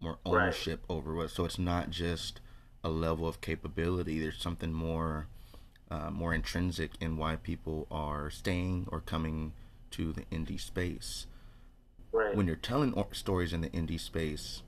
more 0.00 0.18
ownership 0.24 0.84
right. 0.88 0.96
over 0.96 1.14
what. 1.14 1.30
So 1.30 1.44
it's 1.44 1.58
not 1.58 1.90
just 1.90 2.40
a 2.82 2.88
level 2.88 3.28
of 3.28 3.42
capability. 3.42 4.18
There's 4.18 4.40
something 4.40 4.72
more, 4.72 5.28
uh, 5.90 6.10
more 6.10 6.34
intrinsic 6.34 6.92
in 7.00 7.16
why 7.16 7.36
people 7.36 7.86
are 7.90 8.30
staying 8.30 8.86
or 8.90 9.00
coming 9.00 9.52
to 9.90 10.12
the 10.12 10.22
indie 10.32 10.60
space 10.60 11.26
right. 12.14 12.34
when 12.34 12.46
you're 12.46 12.56
telling 12.56 12.94
stories 13.12 13.52
in 13.52 13.60
the 13.60 13.68
indie 13.70 14.00
space, 14.00 14.62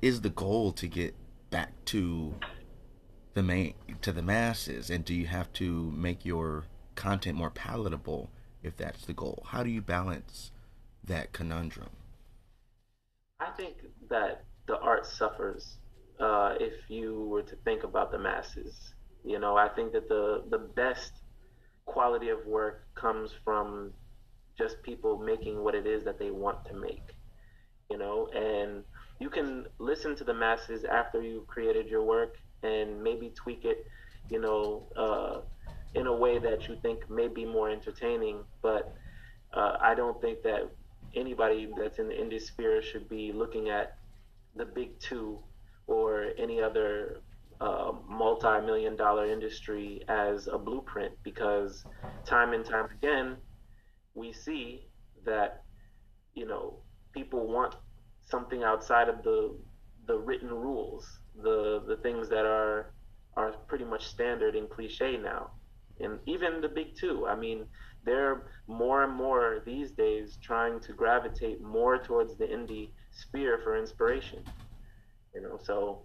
is 0.00 0.20
the 0.20 0.30
goal 0.30 0.72
to 0.72 0.86
get 0.86 1.14
back 1.50 1.72
to 1.86 2.34
the 3.34 3.42
main 3.42 3.74
to 4.02 4.12
the 4.12 4.22
masses, 4.22 4.90
and 4.90 5.04
do 5.04 5.14
you 5.14 5.26
have 5.26 5.52
to 5.54 5.90
make 5.92 6.24
your 6.24 6.64
content 6.94 7.36
more 7.36 7.50
palatable 7.50 8.30
if 8.62 8.76
that's 8.76 9.06
the 9.06 9.12
goal? 9.12 9.44
How 9.48 9.62
do 9.62 9.70
you 9.70 9.80
balance 9.80 10.52
that 11.04 11.32
conundrum? 11.32 11.90
I 13.40 13.50
think 13.50 13.76
that 14.08 14.44
the 14.66 14.78
art 14.78 15.06
suffers 15.06 15.78
uh, 16.20 16.54
if 16.60 16.88
you 16.88 17.26
were 17.28 17.42
to 17.42 17.56
think 17.56 17.84
about 17.84 18.12
the 18.12 18.18
masses. 18.18 18.94
You 19.24 19.38
know, 19.38 19.56
I 19.56 19.68
think 19.68 19.92
that 19.92 20.08
the 20.08 20.44
the 20.50 20.58
best 20.58 21.12
quality 21.84 22.28
of 22.28 22.44
work 22.46 22.86
comes 22.94 23.32
from 23.44 23.92
just 24.56 24.82
people 24.82 25.18
making 25.18 25.62
what 25.62 25.74
it 25.74 25.86
is 25.86 26.04
that 26.04 26.18
they 26.18 26.30
want 26.30 26.64
to 26.66 26.74
make, 26.74 27.16
you 27.90 27.98
know, 27.98 28.28
and 28.34 28.84
you 29.18 29.30
can 29.30 29.66
listen 29.78 30.14
to 30.16 30.24
the 30.24 30.34
masses 30.34 30.84
after 30.84 31.22
you've 31.22 31.46
created 31.46 31.88
your 31.88 32.02
work 32.02 32.36
and 32.62 33.02
maybe 33.02 33.30
tweak 33.30 33.64
it, 33.64 33.86
you 34.28 34.40
know, 34.40 34.84
uh, 34.96 35.40
in 35.94 36.06
a 36.06 36.12
way 36.12 36.38
that 36.38 36.68
you 36.68 36.76
think 36.82 37.08
may 37.10 37.28
be 37.28 37.44
more 37.44 37.70
entertaining. 37.70 38.38
But 38.62 38.94
uh, 39.52 39.76
I 39.80 39.94
don't 39.94 40.20
think 40.20 40.42
that 40.42 40.70
anybody 41.14 41.68
that's 41.76 41.98
in 41.98 42.08
the 42.08 42.14
indie 42.14 42.40
sphere 42.40 42.82
should 42.82 43.08
be 43.08 43.32
looking 43.32 43.68
at 43.70 43.96
the 44.56 44.64
big 44.64 44.98
two 45.00 45.38
or 45.86 46.30
any 46.38 46.60
other 46.60 47.20
multi-million 48.08 48.96
dollar 48.96 49.26
industry 49.26 50.02
as 50.08 50.48
a 50.48 50.58
blueprint 50.58 51.14
because 51.22 51.84
time 52.24 52.52
and 52.52 52.64
time 52.64 52.88
again 52.90 53.36
we 54.14 54.32
see 54.32 54.88
that 55.24 55.62
you 56.34 56.46
know 56.46 56.78
people 57.12 57.46
want 57.46 57.74
something 58.20 58.62
outside 58.62 59.08
of 59.08 59.22
the 59.22 59.54
the 60.06 60.18
written 60.18 60.50
rules, 60.50 61.20
the 61.42 61.82
the 61.86 61.96
things 61.96 62.28
that 62.28 62.44
are 62.44 62.92
are 63.36 63.52
pretty 63.68 63.84
much 63.84 64.06
standard 64.06 64.54
and 64.56 64.68
cliche 64.68 65.16
now, 65.16 65.50
and 66.00 66.18
even 66.26 66.60
the 66.60 66.68
big 66.68 66.94
two. 66.96 67.26
I 67.26 67.36
mean, 67.36 67.66
they're 68.04 68.42
more 68.66 69.04
and 69.04 69.12
more 69.12 69.62
these 69.64 69.92
days 69.92 70.38
trying 70.42 70.80
to 70.80 70.92
gravitate 70.92 71.62
more 71.62 71.98
towards 71.98 72.36
the 72.36 72.44
indie 72.44 72.90
sphere 73.10 73.60
for 73.62 73.78
inspiration. 73.78 74.44
You 75.34 75.42
know, 75.42 75.58
so 75.62 76.02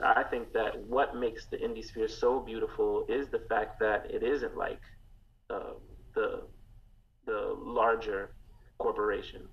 I 0.00 0.22
think 0.22 0.52
that 0.52 0.78
what 0.84 1.16
makes 1.16 1.46
the 1.46 1.56
indie 1.56 1.84
sphere 1.84 2.08
so 2.08 2.38
beautiful 2.38 3.04
is 3.08 3.28
the 3.28 3.40
fact 3.48 3.80
that 3.80 4.10
it 4.10 4.22
isn't 4.22 4.56
like 4.56 4.80
uh, 5.50 5.72
the 6.14 6.42
the 7.26 7.54
larger 7.58 8.30
corporations. 8.78 9.50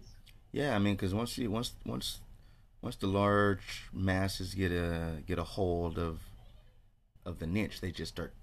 Yeah, 0.52 0.76
I 0.76 0.80
mean, 0.80 0.96
because 0.96 1.14
once 1.14 1.38
you 1.38 1.50
once 1.50 1.74
once 1.86 2.20
once 2.82 2.96
the 2.96 3.08
large 3.08 3.90
masses 3.92 4.54
get 4.54 4.72
a 4.72 5.24
get 5.26 5.40
a 5.40 5.44
hold 5.44 5.98
of 5.98 6.20
of 7.26 7.40
the 7.40 7.48
niche, 7.48 7.82
they 7.82 7.92
just 7.92 8.14
start, 8.14 8.34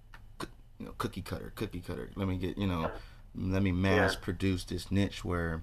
you 0.78 0.86
know, 0.86 0.94
cookie 0.98 1.22
cutter, 1.22 1.52
cookie 1.54 1.80
cutter. 1.80 2.10
Let 2.16 2.26
me 2.26 2.36
get, 2.36 2.58
you 2.58 2.66
know, 2.66 2.90
let 3.36 3.62
me 3.62 3.70
mass 3.70 4.14
yeah. 4.14 4.20
produce 4.20 4.64
this 4.64 4.90
niche 4.90 5.24
where. 5.24 5.62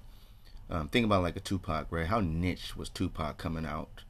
Um, 0.71 0.88
think 0.88 1.04
about 1.04 1.23
like 1.23 1.36
a 1.36 1.39
Tupac, 1.39 1.88
right? 1.89 2.06
How 2.06 2.19
niche 2.19 2.78
was 2.78 2.89
Tupac 2.89 3.39
coming 3.39 3.65
out 3.65 4.04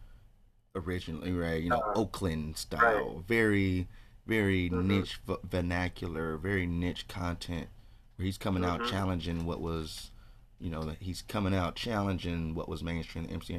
originally, 0.76 1.32
right? 1.32 1.62
You 1.62 1.70
know, 1.70 1.80
uh, 1.80 1.94
Oakland 1.96 2.58
style, 2.58 3.16
right. 3.16 3.28
very, 3.28 3.88
very 4.26 4.70
mm-hmm. 4.70 4.88
niche 4.88 5.20
vernacular, 5.44 6.38
very 6.38 6.66
niche 6.66 7.08
content 7.08 7.68
where 8.16 8.26
he's 8.26 8.38
coming 8.38 8.64
mm-hmm. 8.64 8.82
out 8.82 8.90
challenging 8.90 9.46
what 9.46 9.62
was, 9.62 10.12
you 10.60 10.70
know, 10.70 10.84
that 10.84 10.98
he's 11.00 11.22
coming 11.22 11.56
out 11.56 11.76
challenging 11.76 12.54
what 12.56 12.70
was 12.70 12.84
mainstream, 12.84 13.26
the 13.26 13.34
MC, 13.34 13.56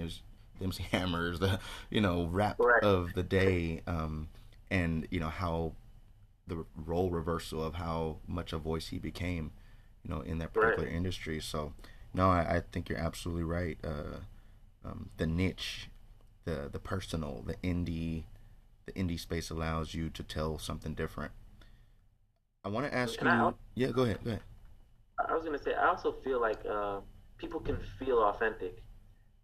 the 0.59 0.65
MC 0.65 0.85
Hammers, 0.93 1.39
the 1.39 1.59
you 1.91 2.01
know 2.01 2.27
rap 2.27 2.57
right. 2.59 2.83
of 2.83 3.15
the 3.15 3.23
day, 3.23 3.83
um, 3.87 4.29
and 4.71 5.07
you 5.11 5.21
know 5.21 5.29
how 5.29 5.73
the 6.51 6.65
role 6.77 7.11
reversal 7.11 7.65
of 7.65 7.75
how 7.75 8.19
much 8.27 8.53
a 8.53 8.59
voice 8.59 8.89
he 8.89 8.99
became, 8.99 9.53
you 10.03 10.13
know, 10.13 10.21
in 10.21 10.39
that 10.39 10.53
particular 10.53 10.89
right. 10.89 10.97
industry. 10.97 11.41
So, 11.41 11.73
no, 12.13 12.29
I, 12.29 12.57
I, 12.57 12.63
think 12.73 12.89
you're 12.89 12.99
absolutely 12.99 13.45
right. 13.45 13.79
Uh, 13.85 14.19
um, 14.85 15.11
the 15.17 15.27
niche, 15.27 15.89
the 16.51 16.69
the 16.69 16.79
personal, 16.79 17.43
the 17.47 17.55
indie, 17.57 18.25
the 18.87 18.93
indie 18.93 19.19
space 19.19 19.51
allows 19.51 19.95
you 19.95 20.11
to 20.11 20.23
tell 20.23 20.59
something 20.59 20.95
different. 20.95 21.33
I 22.65 22.69
want 22.69 22.87
to 22.87 22.95
ask 22.95 23.19
Can 23.19 23.27
you. 23.27 23.33
I, 23.33 23.53
yeah, 23.75 23.89
go 23.89 24.03
ahead. 24.03 24.19
Go 24.25 24.31
ahead. 24.31 24.43
I 25.29 25.35
was 25.35 25.45
gonna 25.45 25.59
say 25.59 25.75
I 25.75 25.89
also 25.89 26.13
feel 26.25 26.41
like 26.41 26.61
uh, 26.71 27.01
people 27.39 27.61
can 27.61 27.79
feel 27.99 28.19
authentic. 28.19 28.83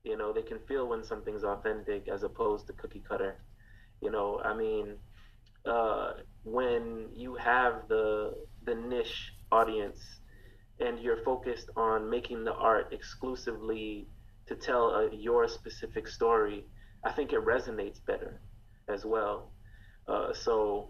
You 0.05 0.17
know, 0.17 0.33
they 0.33 0.43
can 0.43 0.59
feel 0.69 0.89
when 0.89 1.03
something's 1.03 1.45
authentic 1.45 2.09
as 2.09 2.23
opposed 2.23 2.67
to 2.69 2.73
cookie 2.75 3.03
cutter. 3.09 3.37
You 4.01 4.11
know, 4.11 4.41
I 4.45 4.55
mean, 4.55 4.97
uh, 5.65 6.13
when 6.45 7.09
you 7.15 7.35
have 7.37 7.89
the 7.89 8.35
the 8.65 8.75
niche 8.75 9.33
audience 9.53 10.01
and 10.81 10.99
you're 10.99 11.23
focused 11.25 11.71
on 11.77 12.11
making 12.11 12.45
the 12.45 12.53
art 12.53 12.93
exclusively 12.93 14.07
to 14.47 14.55
tell 14.55 14.91
a, 14.91 15.15
your 15.15 15.49
specific 15.49 16.07
story, 16.07 16.65
I 17.07 17.13
think 17.13 17.33
it 17.33 17.45
resonates 17.45 18.05
better 18.05 18.41
as 18.89 19.05
well. 19.05 19.53
Uh, 20.09 20.33
so, 20.33 20.89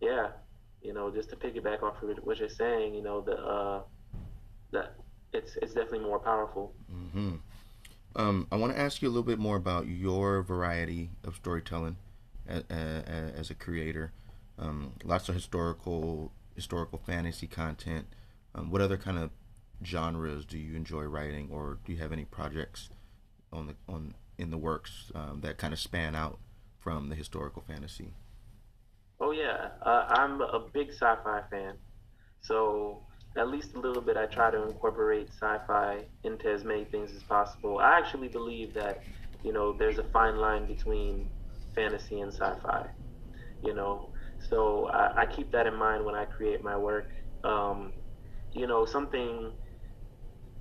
yeah, 0.00 0.28
you 0.82 0.92
know, 0.94 1.10
just 1.10 1.30
to 1.30 1.36
piggyback 1.36 1.82
off 1.82 2.00
of 2.00 2.16
what 2.22 2.38
you're 2.38 2.48
saying, 2.48 2.94
you 2.94 3.02
know, 3.02 3.20
the 3.20 3.36
uh, 3.36 3.82
that 4.70 4.94
it's 5.32 5.56
it's 5.56 5.74
definitely 5.74 6.06
more 6.06 6.20
powerful. 6.20 6.72
Mm-hmm. 6.92 7.34
Um, 8.14 8.46
I 8.52 8.56
want 8.56 8.72
to 8.72 8.78
ask 8.78 9.02
you 9.02 9.08
a 9.08 9.10
little 9.10 9.24
bit 9.24 9.40
more 9.40 9.56
about 9.56 9.88
your 9.88 10.42
variety 10.42 11.10
of 11.24 11.34
storytelling 11.34 11.96
as, 12.46 12.62
as 12.70 13.50
a 13.50 13.54
creator. 13.54 14.12
Um, 14.60 14.92
lots 15.04 15.28
of 15.28 15.34
historical 15.34 16.30
historical 16.54 17.00
fantasy 17.04 17.48
content. 17.48 18.06
Um, 18.54 18.70
what 18.70 18.80
other 18.80 18.96
kind 18.96 19.18
of 19.18 19.30
genres 19.84 20.44
do 20.44 20.56
you 20.56 20.76
enjoy 20.76 21.02
writing, 21.02 21.48
or 21.50 21.78
do 21.84 21.92
you 21.92 21.98
have 21.98 22.12
any 22.12 22.24
projects 22.24 22.90
on 23.52 23.66
the 23.66 23.74
on 23.88 24.14
in 24.38 24.50
the 24.50 24.56
works 24.58 25.10
um, 25.14 25.40
that 25.42 25.58
kind 25.58 25.72
of 25.72 25.80
span 25.80 26.14
out 26.14 26.38
from 26.78 27.08
the 27.08 27.14
historical 27.14 27.62
fantasy? 27.66 28.14
Oh 29.20 29.32
yeah, 29.32 29.68
uh, 29.82 30.06
I'm 30.08 30.40
a 30.40 30.60
big 30.72 30.90
sci-fi 30.90 31.42
fan. 31.50 31.74
So 32.40 33.02
at 33.36 33.48
least 33.48 33.74
a 33.74 33.80
little 33.80 34.00
bit, 34.00 34.16
I 34.16 34.26
try 34.26 34.50
to 34.50 34.62
incorporate 34.62 35.28
sci-fi 35.30 36.04
into 36.22 36.48
as 36.50 36.64
many 36.64 36.84
things 36.84 37.10
as 37.14 37.22
possible. 37.24 37.78
I 37.78 37.98
actually 37.98 38.28
believe 38.28 38.74
that, 38.74 39.02
you 39.42 39.52
know, 39.52 39.72
there's 39.72 39.98
a 39.98 40.04
fine 40.04 40.36
line 40.36 40.66
between 40.66 41.28
fantasy 41.74 42.20
and 42.20 42.32
sci-fi, 42.32 42.86
you 43.62 43.74
know. 43.74 44.10
So 44.48 44.86
I, 44.86 45.22
I 45.22 45.26
keep 45.26 45.50
that 45.52 45.66
in 45.66 45.74
mind 45.74 46.04
when 46.04 46.14
I 46.14 46.24
create 46.24 46.62
my 46.62 46.76
work. 46.76 47.10
Um, 47.42 47.92
you 48.52 48.66
know, 48.66 48.86
something 48.86 49.52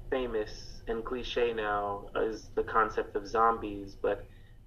famous 0.09 0.81
and 0.87 1.03
cliche 1.03 1.53
now 1.53 2.09
is 2.15 2.49
the 2.55 2.63
concept 2.63 3.15
of 3.15 3.27
zombies, 3.27 3.95
but 4.01 4.25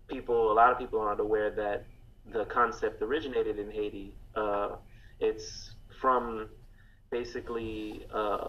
people, 0.09 0.53
a 0.53 0.55
lot 0.55 0.71
of 0.71 0.79
people 0.79 1.01
aren't 1.01 1.21
aware 1.21 1.51
that 1.51 1.87
the 2.33 2.45
concept 2.47 3.03
originated 3.03 3.59
in 3.59 3.71
Haiti. 3.71 4.15
Uh, 4.35 4.77
it's 5.19 5.75
from 6.01 6.49
basically 7.11 8.07
uh, 8.15 8.49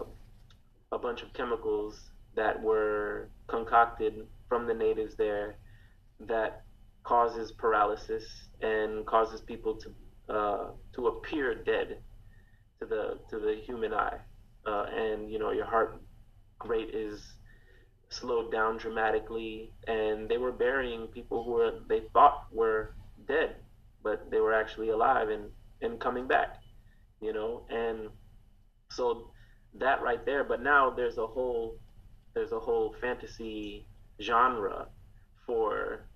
a 0.92 0.98
bunch 0.98 1.22
of 1.22 1.32
chemicals 1.32 2.10
that 2.34 2.60
were 2.62 3.28
concocted 3.46 4.26
from 4.48 4.66
the 4.66 4.74
natives 4.74 5.14
there 5.16 5.56
that 6.20 6.62
causes 7.04 7.52
paralysis 7.52 8.24
and 8.60 9.04
causes 9.06 9.40
people 9.40 9.76
to 9.76 9.90
uh, 10.32 10.70
to 10.94 11.08
appear 11.08 11.54
dead 11.54 11.98
to 12.80 12.86
the 12.86 13.18
to 13.28 13.38
the 13.38 13.56
human 13.66 13.92
eye, 13.92 14.18
uh, 14.66 14.86
and 14.94 15.30
you 15.30 15.38
know 15.38 15.50
your 15.50 15.66
heart 15.66 16.00
rate 16.68 16.94
is 16.94 17.34
slowed 18.08 18.52
down 18.52 18.76
dramatically, 18.76 19.72
and 19.86 20.28
they 20.28 20.38
were 20.38 20.52
burying 20.52 21.06
people 21.08 21.44
who 21.44 21.52
were 21.52 21.72
they 21.88 22.02
thought 22.12 22.46
were 22.52 22.94
dead, 23.26 23.56
but 24.02 24.30
they 24.30 24.40
were 24.40 24.54
actually 24.54 24.90
alive 24.90 25.28
and 25.28 25.50
and 25.80 26.00
coming 26.00 26.26
back, 26.26 26.56
you 27.20 27.32
know, 27.32 27.66
and 27.70 28.08
so 28.90 29.30
that 29.74 30.02
right 30.02 30.24
there. 30.24 30.44
But 30.44 30.62
now 30.62 30.90
there's 30.90 31.18
a 31.18 31.26
whole 31.26 31.78
there's 32.34 32.52
a 32.52 32.60
whole 32.60 32.94
fantasy 33.00 33.86
genre 34.20 34.88
for 35.46 36.06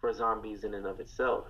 for 0.00 0.12
zombies 0.12 0.64
in 0.64 0.74
and 0.74 0.86
of 0.86 1.00
itself, 1.00 1.46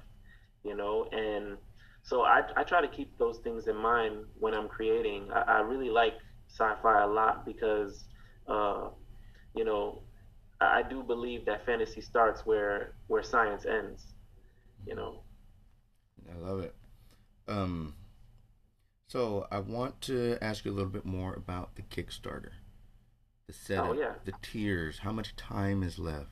you 0.64 0.74
know, 0.76 1.08
and 1.12 1.58
so 2.06 2.22
I, 2.22 2.42
I 2.56 2.62
try 2.62 2.80
to 2.80 2.86
keep 2.88 3.18
those 3.18 3.38
things 3.38 3.66
in 3.66 3.76
mind 3.76 4.26
when 4.38 4.54
I'm 4.54 4.68
creating. 4.68 5.28
I, 5.32 5.40
I 5.40 5.60
really 5.60 5.90
like 5.90 6.14
sci-fi 6.48 7.02
a 7.02 7.06
lot 7.06 7.44
because, 7.44 8.04
uh, 8.48 8.88
you 9.54 9.64
know, 9.64 10.02
I, 10.60 10.82
do 10.82 11.02
believe 11.02 11.44
that 11.46 11.66
fantasy 11.66 12.00
starts 12.00 12.46
where 12.46 12.94
where 13.08 13.22
science 13.22 13.66
ends. 13.66 14.04
You 14.86 14.94
know. 14.94 15.20
I 16.30 16.38
love 16.38 16.60
it. 16.60 16.74
Um, 17.48 17.94
so 19.08 19.46
I 19.50 19.60
want 19.60 20.00
to 20.02 20.36
ask 20.40 20.64
you 20.64 20.72
a 20.72 20.74
little 20.74 20.90
bit 20.90 21.04
more 21.04 21.34
about 21.34 21.76
the 21.76 21.82
Kickstarter, 21.82 22.50
the 23.46 23.52
setup, 23.52 23.90
oh, 23.90 23.92
yeah. 23.92 24.12
the 24.24 24.32
tiers, 24.42 24.98
how 24.98 25.12
much 25.12 25.36
time 25.36 25.82
is 25.82 25.98
left, 25.98 26.30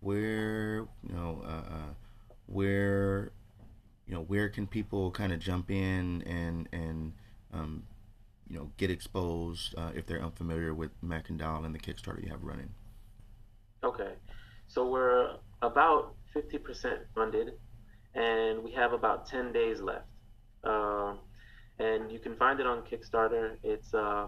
where 0.00 0.86
you 1.02 1.14
know, 1.14 1.42
uh, 1.44 1.74
uh, 1.74 1.94
where 2.46 3.32
you 4.06 4.14
know, 4.14 4.22
where 4.22 4.48
can 4.48 4.66
people 4.66 5.10
kind 5.10 5.32
of 5.32 5.38
jump 5.38 5.70
in 5.70 6.22
and 6.22 6.68
and 6.72 7.12
um, 7.52 7.84
you 8.52 8.58
know 8.58 8.70
get 8.76 8.90
exposed 8.90 9.74
uh, 9.78 9.90
if 9.94 10.06
they're 10.06 10.22
unfamiliar 10.22 10.74
with 10.74 10.90
Makandal 11.02 11.64
and 11.64 11.74
the 11.74 11.78
Kickstarter 11.78 12.22
you 12.22 12.30
have 12.30 12.42
running? 12.42 12.68
Okay, 13.82 14.12
so 14.68 14.88
we're 14.88 15.36
about 15.62 16.14
fifty 16.34 16.58
percent 16.58 17.00
funded, 17.14 17.54
and 18.14 18.62
we 18.62 18.72
have 18.72 18.92
about 18.92 19.26
ten 19.26 19.52
days 19.52 19.80
left. 19.80 20.06
Uh, 20.62 21.14
and 21.78 22.12
you 22.12 22.18
can 22.18 22.36
find 22.36 22.60
it 22.60 22.66
on 22.66 22.82
Kickstarter. 22.82 23.56
It's 23.62 23.94
uh, 23.94 24.26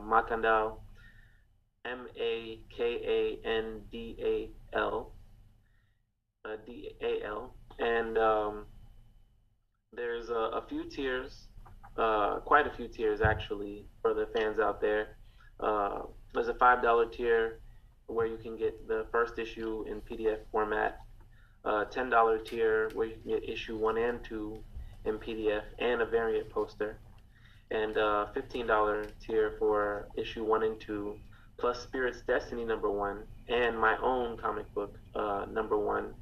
M 1.84 2.06
A 2.18 2.60
K 2.74 3.38
A 3.44 3.46
N 3.46 3.82
D 3.92 4.16
A 4.20 4.76
L, 4.76 5.12
uh, 6.46 6.56
D 6.66 6.96
A 7.02 7.26
L, 7.26 7.54
and 7.78 8.16
um, 8.16 8.64
there's 9.92 10.30
a, 10.30 10.32
a 10.34 10.64
few 10.66 10.88
tiers, 10.88 11.48
uh, 11.96 12.40
quite 12.40 12.66
a 12.66 12.70
few 12.70 12.88
tiers 12.88 13.20
actually 13.20 13.85
for 14.02 14.14
the 14.14 14.26
fans 14.35 14.59
out 14.59 14.80
there. 14.80 15.16
Uh, 15.61 16.02
there's 16.33 16.48
a 16.48 16.54
five 16.54 16.83
dollar 16.83 17.07
tier 17.07 17.61
where 18.07 18.26
you 18.26 18.37
can 18.37 18.57
get 18.57 18.87
the 18.87 19.07
first 19.11 19.38
issue 19.38 19.85
in 19.88 20.00
PDF 20.00 20.38
format. 20.50 21.00
Uh, 21.64 21.85
ten 21.85 22.11
dollar 22.11 22.38
tier 22.38 22.90
where 22.94 23.07
you 23.07 23.16
can 23.22 23.30
get 23.33 23.48
issue 23.48 23.76
one 23.76 23.96
and 23.96 24.22
two 24.24 24.59
in 25.04 25.18
PDF 25.18 25.62
and 25.78 26.02
a 26.02 26.07
variant 26.07 26.50
poster, 26.50 26.98
and 27.70 27.96
uh, 27.96 28.26
fifteen 28.35 28.66
dollar 28.66 29.07
tier 29.24 29.54
for 29.59 30.09
issue 30.16 30.44
one 30.44 30.62
and 30.62 30.80
two, 30.80 31.16
plus 31.59 31.83
Spirit's 31.83 32.22
Destiny 32.22 32.64
number 32.64 32.90
one 32.90 33.24
and 33.48 33.78
my 33.78 33.96
own 33.98 34.37
comic 34.38 34.72
book 34.74 34.96
uh, 35.14 35.46
number 35.50 35.78
one. 35.78 36.14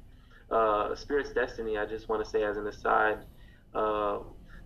Uh, 0.51 0.95
Spirit's 0.95 1.31
Destiny, 1.31 1.77
I 1.77 1.85
just 1.85 2.09
want 2.09 2.23
to 2.23 2.29
say 2.29 2.43
as 2.43 2.57
an 2.57 2.67
aside, 2.67 3.19
uh, 3.73 4.19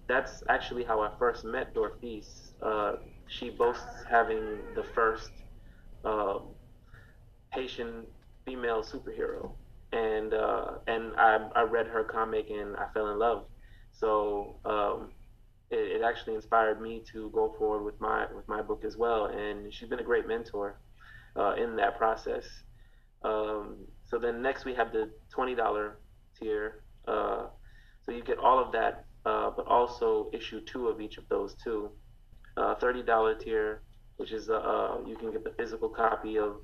that's 0.08 0.44
actually 0.50 0.84
how 0.84 1.02
I 1.02 1.12
first 1.20 1.44
met 1.44 1.74
Dorfis. 1.74 2.54
Uh, 2.62 2.94
she 3.28 3.50
boasts 3.50 4.04
having 4.10 4.60
the 4.76 4.84
first 4.96 5.32
uh, 6.06 6.40
Haitian 7.54 8.06
female 8.46 8.84
superhero, 8.84 9.52
and 9.92 10.34
uh, 10.34 10.76
and 10.88 11.14
I, 11.18 11.50
I 11.56 11.62
read 11.64 11.88
her 11.88 12.04
comic 12.04 12.50
and 12.50 12.76
I 12.78 12.88
fell 12.94 13.12
in 13.12 13.20
love. 13.20 13.46
So 13.92 14.56
um, 14.66 15.12
it, 15.70 15.98
it, 15.98 16.02
actually 16.04 16.36
inspired 16.36 16.82
me 16.82 17.04
to 17.12 17.30
go 17.32 17.54
forward 17.58 17.84
with 17.84 18.00
my 18.00 18.28
with 18.34 18.48
my 18.48 18.62
book 18.62 18.84
as 18.86 18.96
well. 18.96 19.26
And 19.26 19.74
she's 19.74 19.90
been 19.90 20.00
a 20.00 20.04
great 20.04 20.28
mentor 20.28 20.80
uh, 21.36 21.56
in 21.56 21.76
that 21.78 21.98
process. 21.98 22.46
Um, 23.24 23.78
so 24.06 24.20
then 24.20 24.42
next 24.42 24.64
we 24.64 24.74
have 24.76 24.94
the 24.94 25.10
twenty 25.30 25.56
dollar 25.56 26.00
tier. 26.40 26.84
Uh, 27.08 27.48
so 28.04 28.12
you 28.12 28.24
get 28.24 28.38
all 28.38 28.60
of 28.64 28.72
that, 28.72 29.07
uh, 29.28 29.52
but 29.56 29.68
also 29.68 30.30
issue 30.32 30.62
two 30.62 30.88
of 30.88 31.02
each 31.02 31.18
of 31.18 31.28
those 31.28 31.54
too. 31.56 31.92
Uh, 32.56 32.76
$30 32.76 33.40
tier, 33.40 33.82
which 34.16 34.32
is 34.32 34.50
uh, 34.50 34.54
uh, 34.54 34.98
you 35.06 35.18
can 35.18 35.32
get 35.32 35.44
the 35.44 35.52
physical 35.58 35.90
copy 35.90 36.38
of, 36.38 36.56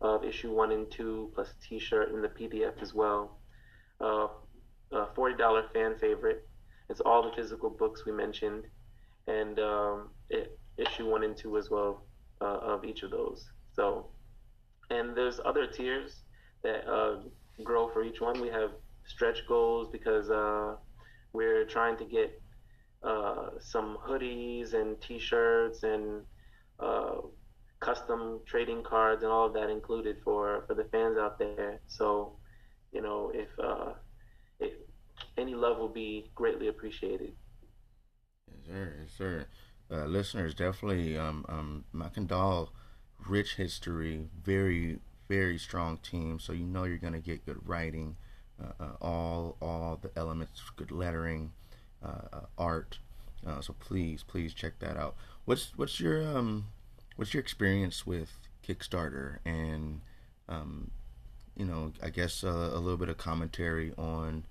of 0.00 0.24
issue 0.24 0.52
one 0.52 0.70
and 0.70 0.88
two 0.92 1.32
plus 1.34 1.48
a 1.50 1.68
T-shirt 1.68 2.12
and 2.12 2.22
the 2.22 2.28
PDF 2.28 2.80
as 2.80 2.94
well. 2.94 3.38
Uh, 4.00 4.28
$40 4.92 5.72
fan 5.72 5.96
favorite. 5.98 6.46
It's 6.88 7.00
all 7.00 7.22
the 7.28 7.34
physical 7.34 7.68
books 7.68 8.06
we 8.06 8.12
mentioned, 8.12 8.64
and 9.26 9.58
um, 9.58 10.10
it, 10.30 10.56
issue 10.76 11.10
one 11.10 11.24
and 11.24 11.36
two 11.36 11.58
as 11.58 11.68
well 11.68 12.04
uh, 12.40 12.58
of 12.58 12.84
each 12.84 13.02
of 13.02 13.10
those. 13.10 13.44
So, 13.72 14.06
and 14.90 15.16
there's 15.16 15.40
other 15.44 15.66
tiers 15.66 16.22
that 16.62 16.84
grow 17.64 17.88
for 17.88 18.04
each 18.04 18.20
one. 18.20 18.40
We 18.40 18.48
have 18.50 18.70
stretch 19.04 19.46
goals 19.48 19.88
because 19.90 20.30
uh, 20.30 20.76
we're 21.34 21.64
trying 21.66 21.98
to 21.98 22.04
get 22.04 22.40
uh, 23.02 23.50
some 23.60 23.98
hoodies 24.08 24.72
and 24.72 24.98
T-shirts 25.02 25.82
and 25.82 26.22
uh, 26.80 27.16
custom 27.80 28.40
trading 28.46 28.82
cards 28.82 29.22
and 29.22 29.30
all 29.30 29.46
of 29.46 29.52
that 29.52 29.68
included 29.68 30.16
for 30.24 30.64
for 30.66 30.74
the 30.74 30.84
fans 30.84 31.18
out 31.18 31.38
there. 31.38 31.80
So, 31.86 32.36
you 32.92 33.02
know, 33.02 33.30
if 33.34 33.48
uh, 33.62 33.92
if 34.58 34.72
any 35.36 35.54
love 35.54 35.76
will 35.78 35.88
be 35.88 36.30
greatly 36.34 36.68
appreciated. 36.68 37.34
Yes, 38.48 38.66
sir. 38.66 38.94
Yes, 39.00 39.10
sir. 39.18 39.46
Uh, 39.90 40.06
listeners, 40.06 40.54
definitely 40.54 41.18
um, 41.18 41.44
um, 41.48 41.84
Makandal, 41.94 42.70
rich 43.28 43.56
history, 43.56 44.28
very 44.42 45.00
very 45.28 45.58
strong 45.58 45.98
team. 45.98 46.38
So 46.38 46.52
you 46.52 46.64
know 46.64 46.84
you're 46.84 46.96
gonna 46.98 47.20
get 47.20 47.44
good 47.44 47.68
writing 47.68 48.16
all 49.00 49.56
all 49.60 49.98
the 50.00 50.10
elements, 50.16 50.62
good 50.76 50.90
lettering, 50.90 51.52
uh, 52.04 52.40
art. 52.58 52.98
so 53.60 53.74
please, 53.78 54.22
please 54.22 54.54
check 54.54 54.78
that 54.80 54.96
out. 54.96 55.16
What's 55.44 55.72
what's 55.76 56.00
your 56.00 56.22
um, 56.26 56.66
what's 57.16 57.34
your 57.34 57.40
experience 57.40 58.06
with 58.06 58.30
Kickstarter 58.66 59.38
and 59.44 60.00
um, 60.48 60.90
you 61.56 61.64
know, 61.64 61.92
I 62.02 62.10
guess 62.10 62.42
a 62.42 62.50
little 62.50 62.96
bit 62.96 63.08
of 63.08 63.16
commentary 63.16 63.92
on 63.96 64.44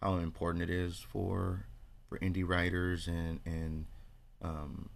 how 0.00 0.16
important 0.16 0.62
it 0.62 0.70
is 0.70 0.98
for 0.98 1.66
for 2.08 2.18
indie 2.18 2.46
writers 2.46 3.08
and 3.08 3.40
and 3.44 3.86
um, 4.42 4.90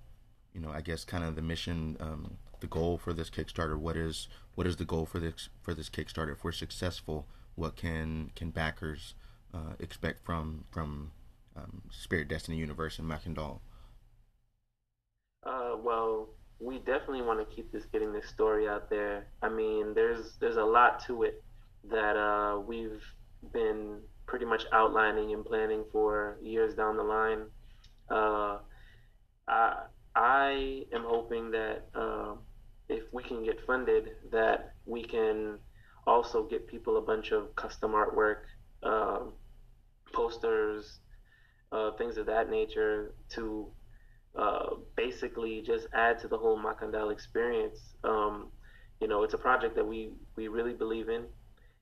you 0.52 0.60
know, 0.60 0.70
I 0.70 0.80
guess 0.80 1.04
kind 1.04 1.24
of 1.24 1.36
the 1.36 1.42
mission, 1.42 1.96
um, 2.00 2.36
the 2.60 2.66
goal 2.66 2.98
for 2.98 3.12
this 3.12 3.30
Kickstarter. 3.30 3.78
What 3.78 3.96
is 3.96 4.28
what 4.54 4.66
is 4.66 4.76
the 4.76 4.84
goal 4.84 5.06
for 5.06 5.18
this 5.18 5.48
for 5.62 5.74
this 5.74 5.88
Kickstarter? 5.88 6.32
If 6.32 6.44
we're 6.44 6.52
successful, 6.52 7.26
what 7.58 7.74
can 7.76 8.30
can 8.36 8.50
backers 8.50 9.14
uh, 9.52 9.74
expect 9.80 10.24
from 10.24 10.64
from 10.70 11.10
um, 11.56 11.82
Spirit 11.90 12.28
Destiny 12.28 12.56
Universe 12.56 12.98
and 12.98 13.10
Makandal? 13.10 13.60
Uh, 15.44 15.76
well, 15.82 16.28
we 16.60 16.78
definitely 16.78 17.22
want 17.22 17.40
to 17.40 17.54
keep 17.54 17.72
this 17.72 17.84
getting 17.86 18.12
this 18.12 18.28
story 18.28 18.68
out 18.68 18.88
there. 18.88 19.26
I 19.42 19.48
mean, 19.48 19.92
there's 19.94 20.36
there's 20.40 20.56
a 20.56 20.64
lot 20.64 21.04
to 21.06 21.24
it 21.24 21.42
that 21.90 22.16
uh, 22.16 22.60
we've 22.60 23.02
been 23.52 24.00
pretty 24.26 24.44
much 24.44 24.64
outlining 24.72 25.32
and 25.32 25.44
planning 25.44 25.84
for 25.90 26.38
years 26.40 26.74
down 26.74 26.96
the 26.96 27.02
line. 27.02 27.42
Uh, 28.08 28.58
I 29.48 29.82
I 30.14 30.84
am 30.92 31.04
hoping 31.04 31.50
that 31.50 31.88
uh, 31.94 32.34
if 32.88 33.02
we 33.12 33.24
can 33.24 33.42
get 33.42 33.64
funded, 33.66 34.10
that 34.30 34.74
we 34.86 35.02
can 35.02 35.58
also 36.08 36.42
get 36.44 36.66
people 36.66 36.96
a 36.96 37.00
bunch 37.02 37.32
of 37.32 37.54
custom 37.54 37.92
artwork, 37.92 38.42
um, 38.82 39.32
posters, 40.12 41.00
uh, 41.70 41.90
things 41.92 42.16
of 42.16 42.26
that 42.26 42.48
nature 42.50 43.12
to 43.28 43.66
uh, 44.36 44.70
basically 44.96 45.62
just 45.62 45.86
add 45.92 46.18
to 46.20 46.28
the 46.28 46.38
whole 46.38 46.58
Makandal 46.58 47.12
experience. 47.12 47.78
Um, 48.04 48.48
you 49.00 49.08
know, 49.08 49.22
it's 49.22 49.34
a 49.34 49.38
project 49.38 49.76
that 49.76 49.86
we, 49.86 50.10
we 50.36 50.48
really 50.48 50.72
believe 50.72 51.08
in, 51.08 51.24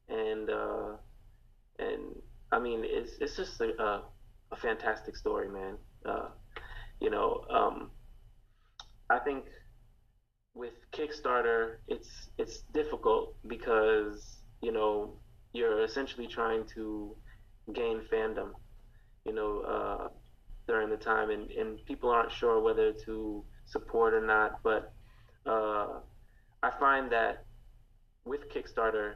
and 0.09 0.51
uh, 0.51 0.97
and 1.79 2.01
I 2.53 2.59
mean, 2.59 2.81
it's 2.85 3.13
it's 3.21 3.37
just 3.37 3.61
a, 3.61 3.71
a, 3.83 4.03
a 4.53 4.57
fantastic 4.57 5.17
story, 5.17 5.49
man. 5.49 5.77
Uh, 6.05 6.29
you 7.01 7.11
know, 7.11 7.45
um, 7.51 7.91
I 9.09 9.19
think 9.19 9.45
with 10.57 10.73
Kickstarter, 10.91 11.77
it's 11.87 12.31
it's 12.39 12.63
difficult 12.73 13.37
because 13.47 14.39
you 14.63 14.73
know 14.73 15.13
you're 15.53 15.85
essentially 15.85 16.27
trying 16.27 16.65
to 16.75 17.15
gain 17.73 18.01
fandom, 18.13 18.51
you 19.25 19.33
know, 19.33 19.61
uh, 19.61 20.09
during 20.67 20.89
the 20.91 20.97
time, 20.97 21.31
and, 21.31 21.51
and 21.51 21.85
people 21.87 22.11
aren't 22.11 22.33
sure 22.33 22.61
whether 22.61 22.93
to 22.93 23.45
support 23.67 24.15
or 24.15 24.25
not. 24.27 24.63
But 24.63 24.93
uh, 25.47 26.01
I 26.63 26.71
find 26.81 27.11
that 27.13 27.45
with 28.25 28.49
Kickstarter, 28.51 29.15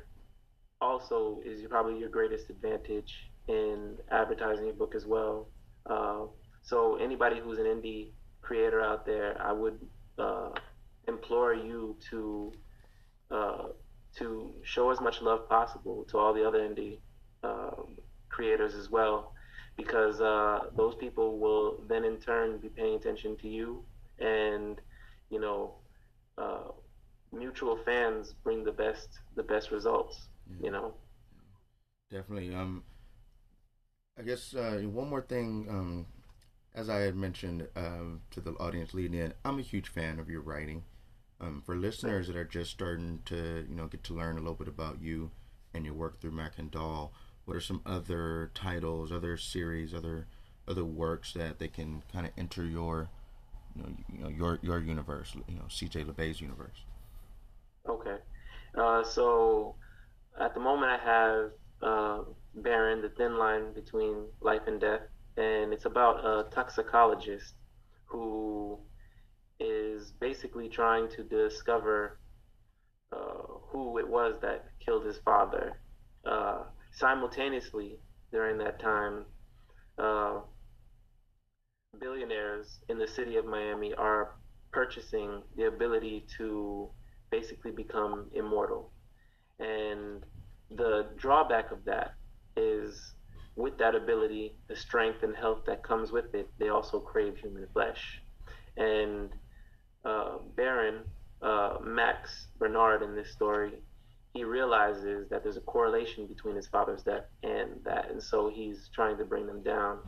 also 0.80 1.40
is 1.44 1.60
probably 1.68 1.98
your 1.98 2.08
greatest 2.08 2.48
advantage 2.48 3.30
in 3.48 3.96
advertising 4.10 4.66
your 4.66 4.74
book 4.74 4.94
as 4.94 5.06
well. 5.06 5.48
Uh, 5.86 6.24
so 6.62 6.96
anybody 6.96 7.40
who's 7.40 7.58
an 7.58 7.64
indie 7.66 8.12
creator 8.40 8.80
out 8.80 9.04
there, 9.04 9.40
I 9.42 9.52
would 9.52 9.78
uh, 10.18 10.50
implore 11.08 11.54
you 11.54 11.96
to 12.10 12.52
uh, 13.30 13.68
to 14.16 14.52
show 14.62 14.90
as 14.90 15.00
much 15.00 15.22
love 15.22 15.48
possible 15.48 16.04
to 16.10 16.18
all 16.18 16.34
the 16.34 16.46
other 16.46 16.58
indie 16.58 16.98
uh, 17.44 17.70
creators 18.28 18.74
as 18.74 18.90
well, 18.90 19.32
because 19.76 20.20
uh, 20.20 20.60
those 20.76 20.94
people 20.96 21.38
will 21.38 21.82
then 21.88 22.04
in 22.04 22.16
turn 22.18 22.58
be 22.58 22.68
paying 22.68 22.96
attention 22.96 23.36
to 23.36 23.48
you, 23.48 23.84
and 24.18 24.80
you 25.30 25.40
know, 25.40 25.74
uh, 26.38 26.72
mutual 27.32 27.78
fans 27.84 28.34
bring 28.42 28.64
the 28.64 28.72
best 28.72 29.08
the 29.36 29.42
best 29.42 29.70
results. 29.70 30.28
Yeah. 30.50 30.66
You 30.66 30.70
know, 30.72 30.94
definitely. 32.10 32.54
Um, 32.54 32.82
I 34.18 34.22
guess 34.22 34.54
uh, 34.54 34.80
one 34.84 35.08
more 35.08 35.22
thing. 35.22 35.66
Um, 35.70 36.06
as 36.72 36.88
I 36.88 37.00
had 37.00 37.16
mentioned 37.16 37.66
um, 37.74 38.20
to 38.30 38.40
the 38.40 38.52
audience 38.52 38.94
leading 38.94 39.18
in, 39.18 39.34
I'm 39.44 39.58
a 39.58 39.62
huge 39.62 39.88
fan 39.88 40.20
of 40.20 40.28
your 40.28 40.40
writing. 40.40 40.84
Um, 41.40 41.62
for 41.64 41.74
listeners 41.74 42.26
that 42.26 42.36
are 42.36 42.44
just 42.44 42.70
starting 42.70 43.20
to, 43.26 43.66
you 43.68 43.74
know, 43.74 43.86
get 43.86 44.04
to 44.04 44.14
learn 44.14 44.36
a 44.36 44.40
little 44.40 44.54
bit 44.54 44.68
about 44.68 45.00
you 45.00 45.30
and 45.72 45.84
your 45.86 45.94
work 45.94 46.20
through 46.20 46.32
Makandal, 46.32 47.10
what 47.46 47.56
are 47.56 47.60
some 47.60 47.80
other 47.86 48.50
titles, 48.54 49.10
other 49.10 49.36
series, 49.36 49.94
other 49.94 50.26
other 50.68 50.84
works 50.84 51.32
that 51.32 51.58
they 51.58 51.68
can 51.68 52.02
kind 52.12 52.26
of 52.26 52.32
enter 52.36 52.64
your, 52.64 53.08
you 53.74 53.82
know, 53.82 53.88
you 54.12 54.18
know, 54.22 54.28
your 54.28 54.58
your 54.62 54.78
universe, 54.80 55.34
you 55.48 55.56
know, 55.56 55.64
CJ 55.68 56.04
Labbé's 56.04 56.40
universe. 56.40 56.84
Okay, 57.88 58.16
uh, 58.76 59.02
so 59.02 59.74
at 60.38 60.54
the 60.54 60.60
moment 60.60 60.92
I 60.92 60.98
have 60.98 61.50
uh, 61.82 62.22
Barren, 62.54 63.00
the 63.00 63.08
thin 63.08 63.38
line 63.38 63.72
between 63.72 64.26
life 64.40 64.62
and 64.66 64.80
death, 64.80 65.02
and 65.36 65.72
it's 65.72 65.86
about 65.86 66.24
a 66.24 66.50
toxicologist 66.50 67.54
who 68.04 68.78
is 69.60 70.12
basically 70.20 70.68
trying 70.68 71.08
to 71.10 71.22
discover 71.22 72.18
uh, 73.12 73.42
who 73.68 73.98
it 73.98 74.08
was 74.08 74.34
that 74.40 74.66
killed 74.84 75.04
his 75.04 75.18
father. 75.18 75.78
Uh, 76.24 76.64
simultaneously, 76.92 77.98
during 78.32 78.58
that 78.58 78.80
time, 78.80 79.24
uh, 79.98 80.40
billionaires 81.98 82.78
in 82.88 82.98
the 82.98 83.06
city 83.06 83.36
of 83.36 83.44
Miami 83.44 83.92
are 83.94 84.36
purchasing 84.72 85.42
the 85.56 85.64
ability 85.66 86.26
to 86.38 86.88
basically 87.30 87.70
become 87.70 88.30
immortal. 88.34 88.92
And 89.58 90.24
the 90.70 91.08
drawback 91.16 91.72
of 91.72 91.84
that 91.84 92.14
is 92.56 93.14
with 93.56 93.76
that 93.78 93.94
ability, 93.94 94.54
the 94.68 94.76
strength 94.76 95.22
and 95.22 95.36
health 95.36 95.60
that 95.66 95.82
comes 95.82 96.12
with 96.12 96.34
it, 96.34 96.48
they 96.58 96.68
also 96.68 96.98
crave 97.00 97.36
human 97.36 97.66
flesh. 97.72 98.22
And 98.76 99.30
uh, 100.04 100.38
Barren, 100.56 101.04
uh, 101.42 101.78
Max 101.82 102.48
Bernard 102.58 103.02
in 103.02 103.14
this 103.14 103.32
story, 103.32 103.72
he 104.34 104.44
realizes 104.44 105.28
that 105.28 105.42
there's 105.42 105.56
a 105.56 105.62
correlation 105.62 106.26
between 106.26 106.54
his 106.54 106.66
father's 106.66 107.02
death 107.02 107.24
and 107.42 107.82
that, 107.84 108.10
and 108.10 108.22
so 108.22 108.48
he's 108.48 108.88
trying 108.94 109.18
to 109.18 109.24
bring 109.24 109.46
them 109.46 109.62
down. 109.62 109.98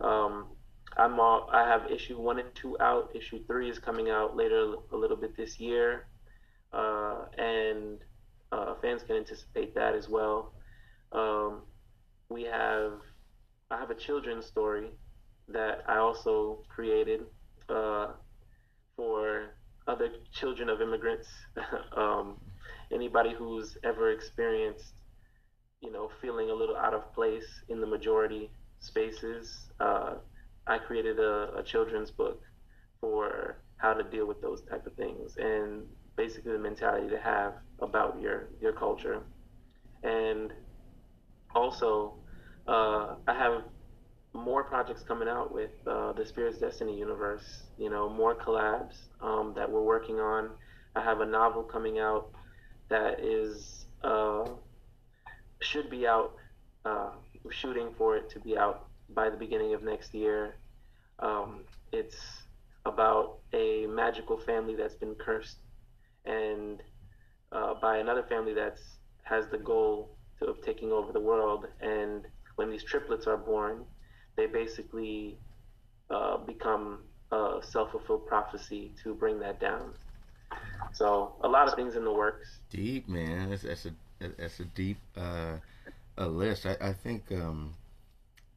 Um, 0.00 0.46
I'm 0.96 1.18
all, 1.20 1.48
I 1.52 1.68
have 1.68 1.90
issue 1.90 2.18
one 2.20 2.38
and 2.38 2.54
two 2.54 2.76
out. 2.80 3.10
Issue 3.14 3.44
three 3.46 3.68
is 3.68 3.78
coming 3.78 4.10
out 4.10 4.36
later 4.36 4.74
a 4.92 4.96
little 4.96 5.16
bit 5.16 5.36
this 5.36 5.58
year, 5.58 6.06
uh, 6.72 7.26
and 7.36 7.98
uh, 8.52 8.74
fans 8.80 9.02
can 9.02 9.16
anticipate 9.16 9.74
that 9.74 9.94
as 9.94 10.08
well. 10.08 10.52
Um, 11.12 11.62
we 12.28 12.44
have 12.44 12.92
I 13.70 13.78
have 13.78 13.90
a 13.90 13.94
children's 13.94 14.46
story 14.46 14.90
that 15.48 15.82
I 15.86 15.96
also 15.96 16.62
created 16.68 17.22
uh, 17.68 18.08
for 18.98 19.54
other 19.86 20.10
children 20.32 20.68
of 20.68 20.82
immigrants. 20.82 21.28
um, 21.96 22.36
anybody 22.92 23.32
who's 23.32 23.78
ever 23.84 24.10
experienced, 24.10 24.94
you 25.80 25.92
know, 25.92 26.10
feeling 26.20 26.50
a 26.50 26.54
little 26.54 26.76
out 26.76 26.92
of 26.92 27.14
place 27.14 27.46
in 27.68 27.80
the 27.80 27.86
majority 27.86 28.50
spaces. 28.80 29.70
Uh, 29.78 30.14
I 30.66 30.78
created 30.78 31.20
a, 31.20 31.50
a 31.56 31.62
children's 31.62 32.10
book 32.10 32.42
for 33.00 33.58
how 33.76 33.94
to 33.94 34.02
deal 34.02 34.26
with 34.26 34.42
those 34.42 34.62
type 34.62 34.84
of 34.86 34.94
things 34.94 35.36
and 35.36 35.84
basically 36.16 36.52
the 36.52 36.58
mentality 36.58 37.08
to 37.08 37.18
have 37.18 37.54
about 37.80 38.20
your 38.20 38.48
your 38.60 38.72
culture 38.72 39.20
and 40.02 40.52
also 41.54 42.14
uh, 42.66 43.14
I 43.28 43.34
have 43.34 43.62
more 44.32 44.64
projects 44.64 45.02
coming 45.02 45.28
out 45.28 45.52
with 45.52 45.70
uh, 45.86 46.12
the 46.12 46.24
Spirit's 46.24 46.58
Destiny 46.58 46.96
universe. 46.98 47.62
You 47.78 47.90
know, 47.90 48.08
more 48.08 48.34
collabs 48.34 48.94
um, 49.20 49.52
that 49.56 49.70
we're 49.70 49.82
working 49.82 50.20
on. 50.20 50.50
I 50.94 51.02
have 51.02 51.20
a 51.20 51.26
novel 51.26 51.62
coming 51.62 51.98
out 51.98 52.30
that 52.88 53.20
is 53.20 53.86
uh, 54.02 54.48
should 55.60 55.90
be 55.90 56.06
out. 56.06 56.34
Uh, 56.84 57.10
shooting 57.50 57.90
for 57.96 58.16
it 58.16 58.30
to 58.30 58.40
be 58.40 58.56
out 58.56 58.88
by 59.10 59.30
the 59.30 59.36
beginning 59.36 59.74
of 59.74 59.82
next 59.82 60.14
year. 60.14 60.56
Um, 61.18 61.64
it's 61.92 62.16
about 62.84 63.38
a 63.52 63.86
magical 63.86 64.38
family 64.38 64.74
that's 64.76 64.94
been 64.94 65.14
cursed, 65.14 65.58
and 66.24 66.82
uh, 67.52 67.74
by 67.80 67.98
another 67.98 68.22
family 68.22 68.54
that's 68.54 68.82
has 69.22 69.46
the 69.48 69.58
goal 69.58 70.16
of 70.40 70.62
taking 70.62 70.92
over 70.92 71.12
the 71.12 71.20
world. 71.20 71.66
And 71.80 72.26
when 72.56 72.70
these 72.70 72.84
triplets 72.84 73.26
are 73.26 73.36
born, 73.36 73.84
they 74.38 74.46
basically 74.46 75.36
uh, 76.10 76.38
become 76.38 77.00
a 77.32 77.58
self-fulfilled 77.60 78.26
prophecy 78.26 78.92
to 79.02 79.12
bring 79.12 79.38
that 79.40 79.60
down. 79.60 79.92
So 80.94 81.34
a 81.42 81.48
lot 81.48 81.68
of 81.68 81.74
things 81.74 81.96
in 81.96 82.04
the 82.04 82.12
works. 82.12 82.48
Deep 82.70 83.08
man, 83.08 83.50
that's, 83.50 83.62
that's 83.62 83.84
a 83.84 83.90
that's 84.38 84.60
a 84.60 84.64
deep 84.64 84.96
uh, 85.16 85.56
a 86.16 86.26
list. 86.26 86.64
I, 86.64 86.76
I 86.80 86.92
think 86.92 87.30
um, 87.32 87.74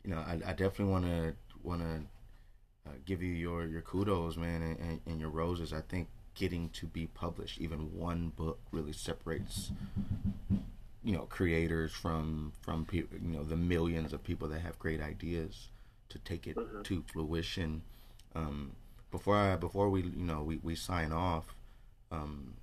you 0.05 0.11
know 0.11 0.19
I, 0.19 0.39
I 0.45 0.53
definitely 0.53 0.85
want 0.85 1.05
to 1.05 1.33
want 1.63 1.81
to 1.81 2.89
uh, 2.89 2.93
give 3.05 3.21
you 3.21 3.33
your 3.33 3.65
your 3.65 3.81
kudos, 3.81 4.37
man, 4.37 4.61
and, 4.61 4.79
and, 4.79 5.01
and, 5.05 5.19
your 5.19 5.29
roses. 5.29 5.73
I 5.73 5.81
think 5.81 6.07
getting 6.35 6.69
to 6.69 6.85
be 6.85 7.07
published, 7.07 7.59
even 7.59 7.97
one 7.97 8.31
book, 8.35 8.59
really 8.71 8.93
separates 8.93 9.71
you 11.03 11.13
know 11.13 11.25
creators 11.29 11.91
from 11.91 12.53
from 12.61 12.85
people 12.85 13.17
you 13.21 13.35
know 13.35 13.43
the 13.43 13.55
millions 13.55 14.13
of 14.13 14.23
people 14.23 14.47
that 14.47 14.61
have 14.61 14.77
great 14.77 15.01
ideas 15.01 15.69
to 16.11 16.19
take 16.19 16.47
it 16.47 16.55
mm-hmm. 16.55 16.81
to 16.83 17.03
fruition 17.11 17.81
um, 18.35 18.71
before 19.11 19.35
I 19.35 19.55
before 19.55 19.89
we 19.89 20.01
you 20.01 20.11
know 20.23 20.41
we, 20.41 20.59
we 20.63 20.75
sign 20.75 21.11
off 21.11 21.55
um, 22.11 22.55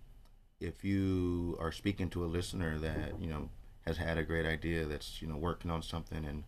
if 0.60 0.84
you 0.84 1.56
are 1.60 1.72
speaking 1.72 2.08
to 2.10 2.24
a 2.24 2.26
listener 2.26 2.78
that 2.78 3.20
you 3.20 3.28
know 3.28 3.48
has 3.86 3.96
had 3.96 4.18
a 4.18 4.22
great 4.22 4.46
idea 4.46 4.84
that's 4.84 5.20
you 5.22 5.28
know 5.28 5.36
working 5.36 5.70
on 5.70 5.82
something 5.82 6.24
and 6.24 6.44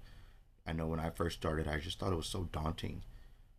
I 0.67 0.73
know 0.73 0.87
when 0.87 1.01
I 1.01 1.11
first 1.11 1.39
started 1.39 1.67
I 1.67 1.79
just 1.79 1.99
thought 1.99 2.13
it 2.13 2.17
was 2.17 2.27
so 2.27 2.49
daunting 2.53 3.03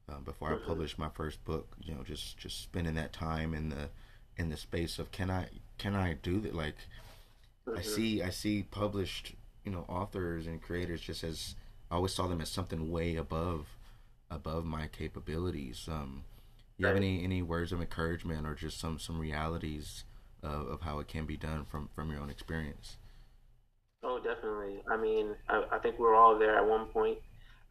uh, 0.09 0.19
before 0.19 0.49
mm-hmm. 0.49 0.63
I 0.63 0.67
published 0.67 0.97
my 0.97 1.09
first 1.09 1.43
book 1.45 1.75
you 1.83 1.93
know 1.93 2.03
just 2.03 2.37
just 2.37 2.61
spending 2.61 2.95
that 2.95 3.13
time 3.13 3.53
in 3.53 3.69
the 3.69 3.89
in 4.37 4.49
the 4.49 4.57
space 4.57 4.99
of 4.99 5.11
can 5.11 5.29
I 5.29 5.47
can 5.77 5.95
I 5.95 6.13
do 6.13 6.39
that 6.41 6.55
like 6.55 6.75
Mm-hmm. 7.67 7.77
I 7.77 7.81
see 7.81 8.21
I 8.23 8.29
see 8.29 8.63
published 8.63 9.33
you 9.63 9.71
know 9.71 9.85
authors 9.87 10.47
and 10.47 10.61
creators 10.61 11.01
just 11.01 11.23
as 11.23 11.55
I 11.91 11.95
always 11.95 12.13
saw 12.13 12.27
them 12.27 12.39
as 12.39 12.49
something 12.49 12.89
way 12.89 13.17
above 13.17 13.67
above 14.29 14.63
my 14.63 14.87
capabilities. 14.87 15.89
Um, 15.91 16.23
you 16.77 16.87
have 16.87 16.95
any 16.95 17.21
any 17.23 17.41
words 17.41 17.73
of 17.73 17.81
encouragement 17.81 18.47
or 18.47 18.55
just 18.55 18.79
some 18.79 18.97
some 18.97 19.19
realities 19.19 20.05
of, 20.41 20.67
of 20.67 20.81
how 20.81 20.99
it 20.99 21.09
can 21.09 21.25
be 21.25 21.35
done 21.35 21.65
from 21.65 21.89
from 21.93 22.09
your 22.09 22.21
own 22.21 22.29
experience? 22.29 22.95
Oh, 24.03 24.19
definitely. 24.19 24.81
I 24.89 24.95
mean, 24.95 25.35
I, 25.49 25.65
I 25.73 25.79
think 25.79 25.99
we're 25.99 26.15
all 26.15 26.39
there 26.39 26.57
at 26.57 26.67
one 26.67 26.87
point. 26.87 27.19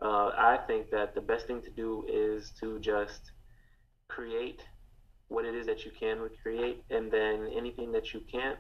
Uh, 0.00 0.30
I 0.36 0.58
think 0.66 0.90
that 0.90 1.14
the 1.14 1.20
best 1.20 1.46
thing 1.46 1.62
to 1.62 1.70
do 1.70 2.04
is 2.08 2.52
to 2.60 2.78
just 2.78 3.32
create 4.08 4.60
what 5.28 5.44
it 5.44 5.54
is 5.54 5.66
that 5.66 5.84
you 5.84 5.90
can 5.98 6.28
create, 6.42 6.84
and 6.90 7.10
then 7.10 7.48
anything 7.56 7.90
that 7.92 8.12
you 8.12 8.20
can't, 8.30 8.58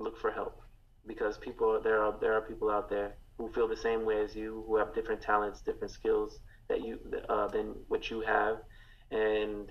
look 0.00 0.18
for 0.18 0.30
help 0.30 0.60
because 1.06 1.38
people 1.38 1.80
there 1.82 2.02
are 2.02 2.14
there 2.20 2.34
are 2.34 2.42
people 2.42 2.68
out 2.68 2.90
there 2.90 3.14
who 3.38 3.48
feel 3.52 3.68
the 3.68 3.76
same 3.76 4.04
way 4.04 4.20
as 4.20 4.34
you, 4.34 4.64
who 4.66 4.76
have 4.76 4.92
different 4.92 5.22
talents, 5.22 5.60
different 5.60 5.92
skills 5.92 6.40
that 6.68 6.84
you 6.84 6.98
uh, 7.28 7.48
than 7.48 7.74
what 7.86 8.10
you 8.10 8.20
have, 8.20 8.58
and 9.10 9.70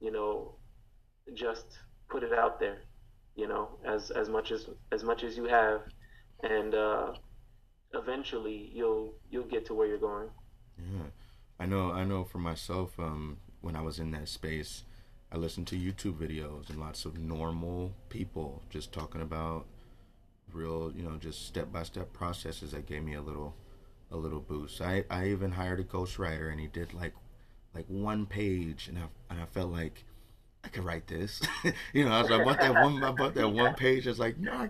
you 0.00 0.10
know, 0.10 0.56
just 1.34 1.78
put 2.08 2.22
it 2.22 2.32
out 2.32 2.58
there, 2.58 2.78
you 3.36 3.46
know, 3.46 3.68
as 3.84 4.10
as 4.10 4.28
much 4.28 4.50
as 4.50 4.68
as 4.90 5.04
much 5.04 5.22
as 5.22 5.36
you 5.36 5.44
have, 5.44 5.82
and 6.42 6.74
uh, 6.74 7.12
eventually 7.92 8.70
you'll 8.74 9.14
you'll 9.30 9.44
get 9.44 9.66
to 9.66 9.74
where 9.74 9.86
you're 9.86 9.98
going. 9.98 10.28
Yeah, 10.78 11.06
I 11.60 11.66
know. 11.66 11.92
I 11.92 12.04
know 12.04 12.24
for 12.24 12.38
myself. 12.38 12.98
Um, 12.98 13.36
when 13.60 13.76
I 13.76 13.80
was 13.80 13.98
in 13.98 14.10
that 14.10 14.28
space, 14.28 14.84
I 15.32 15.38
listened 15.38 15.66
to 15.68 15.76
YouTube 15.76 16.18
videos 16.18 16.68
and 16.68 16.78
lots 16.78 17.06
of 17.06 17.18
normal 17.18 17.94
people 18.10 18.62
just 18.68 18.92
talking 18.92 19.22
about 19.22 19.66
real, 20.54 20.92
you 20.94 21.02
know, 21.02 21.16
just 21.16 21.46
step 21.46 21.72
by 21.72 21.82
step 21.82 22.12
processes 22.12 22.72
that 22.72 22.86
gave 22.86 23.02
me 23.02 23.14
a 23.14 23.22
little 23.22 23.54
a 24.10 24.16
little 24.16 24.40
boost. 24.40 24.80
I, 24.80 25.04
I 25.10 25.28
even 25.28 25.52
hired 25.52 25.80
a 25.80 25.84
ghostwriter 25.84 26.50
and 26.50 26.60
he 26.60 26.66
did 26.66 26.94
like 26.94 27.14
like 27.74 27.86
one 27.88 28.26
page 28.26 28.88
and 28.88 28.98
I 28.98 29.04
and 29.30 29.40
I 29.40 29.46
felt 29.46 29.70
like 29.70 30.04
I 30.62 30.68
could 30.68 30.84
write 30.84 31.06
this. 31.06 31.42
you 31.92 32.04
know, 32.04 32.12
I 32.12 32.22
bought 32.22 32.60
that 32.60 32.74
one 32.74 33.02
I 33.02 33.12
bought 33.12 33.34
that 33.34 33.48
one 33.48 33.74
page. 33.76 34.06
It's 34.06 34.18
like, 34.18 34.38
no, 34.38 34.68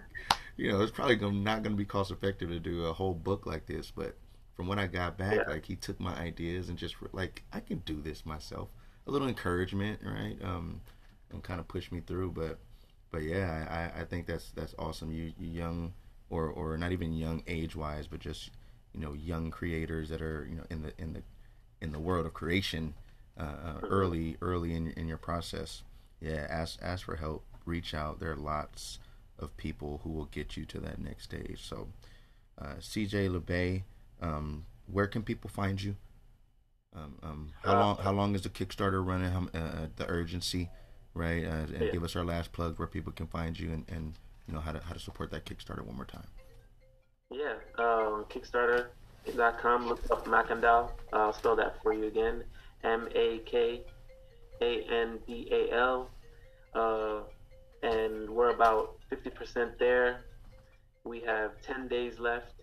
you 0.57 0.70
know, 0.70 0.80
it's 0.80 0.93
probably 0.93 1.16
gonna, 1.16 1.39
not 1.39 1.62
going 1.62 1.72
to 1.72 1.78
be 1.78 1.85
cost 1.85 2.11
effective 2.11 2.49
to 2.51 2.59
do 2.59 2.87
a 2.87 2.93
whole 2.93 3.14
book 3.14 3.47
like 3.47 3.66
this. 3.66 3.91
But 3.91 4.16
from 4.55 4.66
when 4.66 4.78
I 4.78 4.87
got 4.87 5.18
back, 5.18 5.37
yeah. 5.37 5.53
like 5.53 5.66
he 5.66 5.76
took 5.76 6.01
my 6.01 6.14
ideas 6.14 6.68
and 6.68 6.78
just 6.78 6.97
like 7.12 7.43
I 7.53 7.61
can 7.61 7.78
do 7.78 8.01
this 8.01 8.24
myself. 8.24 8.68
A 9.07 9.11
little 9.11 9.28
encouragement, 9.28 10.01
right? 10.03 10.37
Um, 10.43 10.80
and 11.30 11.43
kind 11.43 11.61
of 11.61 11.68
pushed 11.68 11.93
me 11.93 12.01
through. 12.01 12.32
But 12.32 12.59
but 13.14 13.22
yeah, 13.22 13.92
I, 13.96 14.00
I 14.00 14.04
think 14.04 14.26
that's 14.26 14.50
that's 14.56 14.74
awesome. 14.76 15.12
You, 15.12 15.32
you 15.38 15.46
young 15.46 15.92
or 16.30 16.48
or 16.48 16.76
not 16.76 16.90
even 16.90 17.12
young 17.12 17.44
age 17.46 17.76
wise, 17.76 18.08
but 18.08 18.18
just 18.18 18.50
you 18.92 18.98
know 18.98 19.12
young 19.12 19.52
creators 19.52 20.08
that 20.08 20.20
are 20.20 20.44
you 20.50 20.56
know 20.56 20.64
in 20.68 20.82
the 20.82 20.92
in 20.98 21.12
the 21.12 21.22
in 21.80 21.92
the 21.92 22.00
world 22.00 22.26
of 22.26 22.34
creation 22.34 22.94
uh, 23.38 23.42
uh, 23.44 23.80
early 23.84 24.36
early 24.42 24.74
in 24.74 24.88
in 24.96 25.06
your 25.06 25.16
process. 25.16 25.84
Yeah, 26.20 26.44
ask 26.50 26.76
ask 26.82 27.04
for 27.04 27.14
help. 27.14 27.44
Reach 27.64 27.94
out. 27.94 28.18
There 28.18 28.32
are 28.32 28.36
lots 28.36 28.98
of 29.38 29.56
people 29.56 30.00
who 30.02 30.10
will 30.10 30.26
get 30.26 30.56
you 30.56 30.64
to 30.64 30.80
that 30.80 30.98
next 30.98 31.22
stage. 31.22 31.60
So, 31.62 31.86
uh, 32.60 32.78
CJ 32.80 33.30
Labbé, 33.30 33.84
um, 34.20 34.66
where 34.90 35.06
can 35.06 35.22
people 35.22 35.50
find 35.50 35.80
you? 35.80 35.94
Um, 36.96 37.14
um, 37.22 37.52
how 37.62 37.78
long 37.78 37.96
how 37.98 38.12
long 38.12 38.34
is 38.34 38.42
the 38.42 38.48
Kickstarter 38.48 39.06
running? 39.06 39.32
Uh, 39.32 39.48
uh, 39.54 39.86
the 39.94 40.08
urgency, 40.08 40.68
right? 41.14 41.44
Uh, 41.44 41.48
and 41.48 41.80
yeah. 41.80 41.90
give 41.90 42.04
us 42.04 42.16
our 42.16 42.24
last 42.24 42.52
plug 42.52 42.78
where 42.78 42.88
people 42.88 43.12
can 43.12 43.26
find 43.26 43.58
you 43.58 43.72
and, 43.72 43.84
and 43.88 44.14
you 44.46 44.54
know 44.54 44.60
how 44.60 44.72
to 44.72 44.80
how 44.80 44.92
to 44.92 45.00
support 45.00 45.30
that 45.30 45.44
Kickstarter 45.44 45.82
one 45.82 45.96
more 45.96 46.04
time. 46.04 46.26
Yeah, 47.30 47.54
um, 47.78 48.26
Kickstarter.com. 48.28 49.86
Look 49.86 50.10
up 50.10 50.26
Makandal. 50.26 50.90
I'll 51.12 51.32
spell 51.32 51.56
that 51.56 51.82
for 51.82 51.92
you 51.92 52.06
again. 52.06 52.44
M 52.82 53.08
A 53.14 53.38
K 53.46 53.82
A 54.60 54.82
N 54.90 55.18
D 55.26 55.48
A 55.50 55.74
L. 55.74 56.10
Uh, 56.74 57.20
and 57.82 58.28
we're 58.30 58.50
about 58.50 58.96
50% 59.12 59.78
there. 59.78 60.24
We 61.04 61.20
have 61.20 61.60
10 61.62 61.86
days 61.88 62.18
left. 62.18 62.54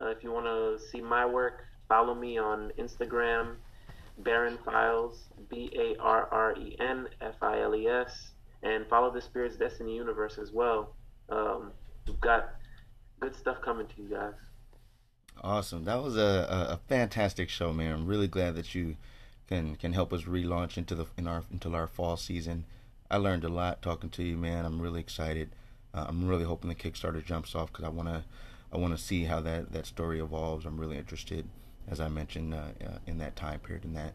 Uh, 0.00 0.06
if 0.08 0.24
you 0.24 0.32
want 0.32 0.46
to 0.46 0.78
see 0.90 1.00
my 1.00 1.26
work, 1.26 1.64
follow 1.88 2.14
me 2.14 2.38
on 2.38 2.72
Instagram, 2.78 3.56
Barren 4.22 4.58
Files, 4.64 5.28
B 5.48 5.70
A 5.76 6.00
R 6.00 6.28
R 6.30 6.54
E 6.56 6.76
N 6.80 7.08
F 7.20 7.34
I 7.42 7.60
L 7.60 7.74
E 7.74 7.86
S, 7.86 8.32
and 8.62 8.86
follow 8.86 9.10
the 9.10 9.20
Spirit's 9.20 9.56
Destiny 9.56 9.94
universe 9.94 10.38
as 10.38 10.52
well. 10.52 10.94
Um, 11.28 11.72
we've 12.06 12.20
got 12.20 12.54
good 13.20 13.34
stuff 13.34 13.60
coming 13.62 13.86
to 13.86 14.02
you 14.02 14.08
guys. 14.08 14.34
Awesome. 15.40 15.84
That 15.84 16.02
was 16.02 16.16
a, 16.16 16.68
a, 16.70 16.80
fantastic 16.88 17.48
show, 17.48 17.72
man. 17.72 17.92
I'm 17.92 18.06
really 18.06 18.28
glad 18.28 18.54
that 18.54 18.74
you 18.74 18.96
can 19.48 19.76
can 19.76 19.92
help 19.92 20.12
us 20.12 20.22
relaunch 20.22 20.76
into 20.76 20.94
the 20.94 21.06
in 21.16 21.26
our 21.26 21.42
into 21.50 21.74
our 21.74 21.86
fall 21.86 22.16
season. 22.16 22.64
I 23.10 23.16
learned 23.16 23.44
a 23.44 23.48
lot 23.48 23.82
talking 23.82 24.10
to 24.10 24.22
you, 24.22 24.36
man. 24.36 24.64
I'm 24.64 24.80
really 24.80 25.00
excited. 25.00 25.50
Uh, 25.94 26.06
I'm 26.08 26.26
really 26.26 26.44
hoping 26.44 26.68
the 26.68 26.74
Kickstarter 26.74 27.24
jumps 27.24 27.54
off 27.54 27.72
because 27.72 27.84
I 27.84 27.88
want 27.88 28.08
to 28.08 28.24
I 28.72 28.78
want 28.78 28.96
to 28.96 29.02
see 29.02 29.24
how 29.24 29.40
that 29.40 29.72
that 29.72 29.86
story 29.86 30.20
evolves. 30.20 30.64
I'm 30.64 30.78
really 30.78 30.96
interested, 30.96 31.48
as 31.88 32.00
I 32.00 32.08
mentioned, 32.08 32.54
uh, 32.54 32.68
uh, 32.84 32.98
in 33.06 33.18
that 33.18 33.36
time 33.36 33.60
period, 33.60 33.84
and 33.84 33.96
that 33.96 34.14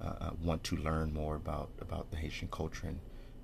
uh, 0.00 0.30
want 0.42 0.64
to 0.64 0.76
learn 0.76 1.12
more 1.12 1.36
about 1.36 1.70
about 1.80 2.10
the 2.10 2.16
Haitian 2.16 2.48
culture 2.50 2.86
and, 2.86 3.00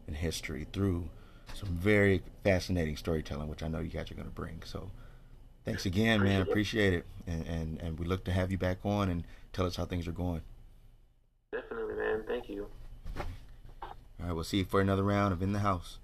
and 0.07 0.16
history 0.16 0.66
through 0.73 1.09
some 1.55 1.69
very 1.69 2.23
fascinating 2.45 2.97
storytelling, 2.97 3.49
which 3.49 3.62
I 3.62 3.69
know 3.69 3.81
you 3.81 3.89
guys 3.89 4.11
are 4.11 4.14
going 4.14 4.29
to 4.29 4.35
bring. 4.35 4.62
So, 4.64 4.91
thanks 5.64 5.87
again, 5.87 6.23
man. 6.23 6.43
Appreciate 6.43 6.93
it, 6.95 7.07
and, 7.27 7.47
and 7.47 7.81
and 7.81 7.99
we 7.99 8.07
look 8.07 8.25
to 8.25 8.33
have 8.33 8.51
you 8.51 8.59
back 8.59 8.79
on 8.85 9.09
and 9.09 9.25
tell 9.53 9.66
us 9.66 9.77
how 9.77 9.85
things 9.85 10.09
are 10.09 10.12
going. 10.12 10.43
Definitely, 11.53 11.95
man. 11.95 12.25
Thank 12.27 12.49
you. 12.49 12.66
All 14.21 14.27
right, 14.27 14.33
we'll 14.33 14.45
see 14.45 14.59
you 14.59 14.64
for 14.64 14.81
another 14.81 15.05
round 15.05 15.33
of 15.33 15.43
In 15.43 15.53
the 15.53 15.61
House. 15.61 15.99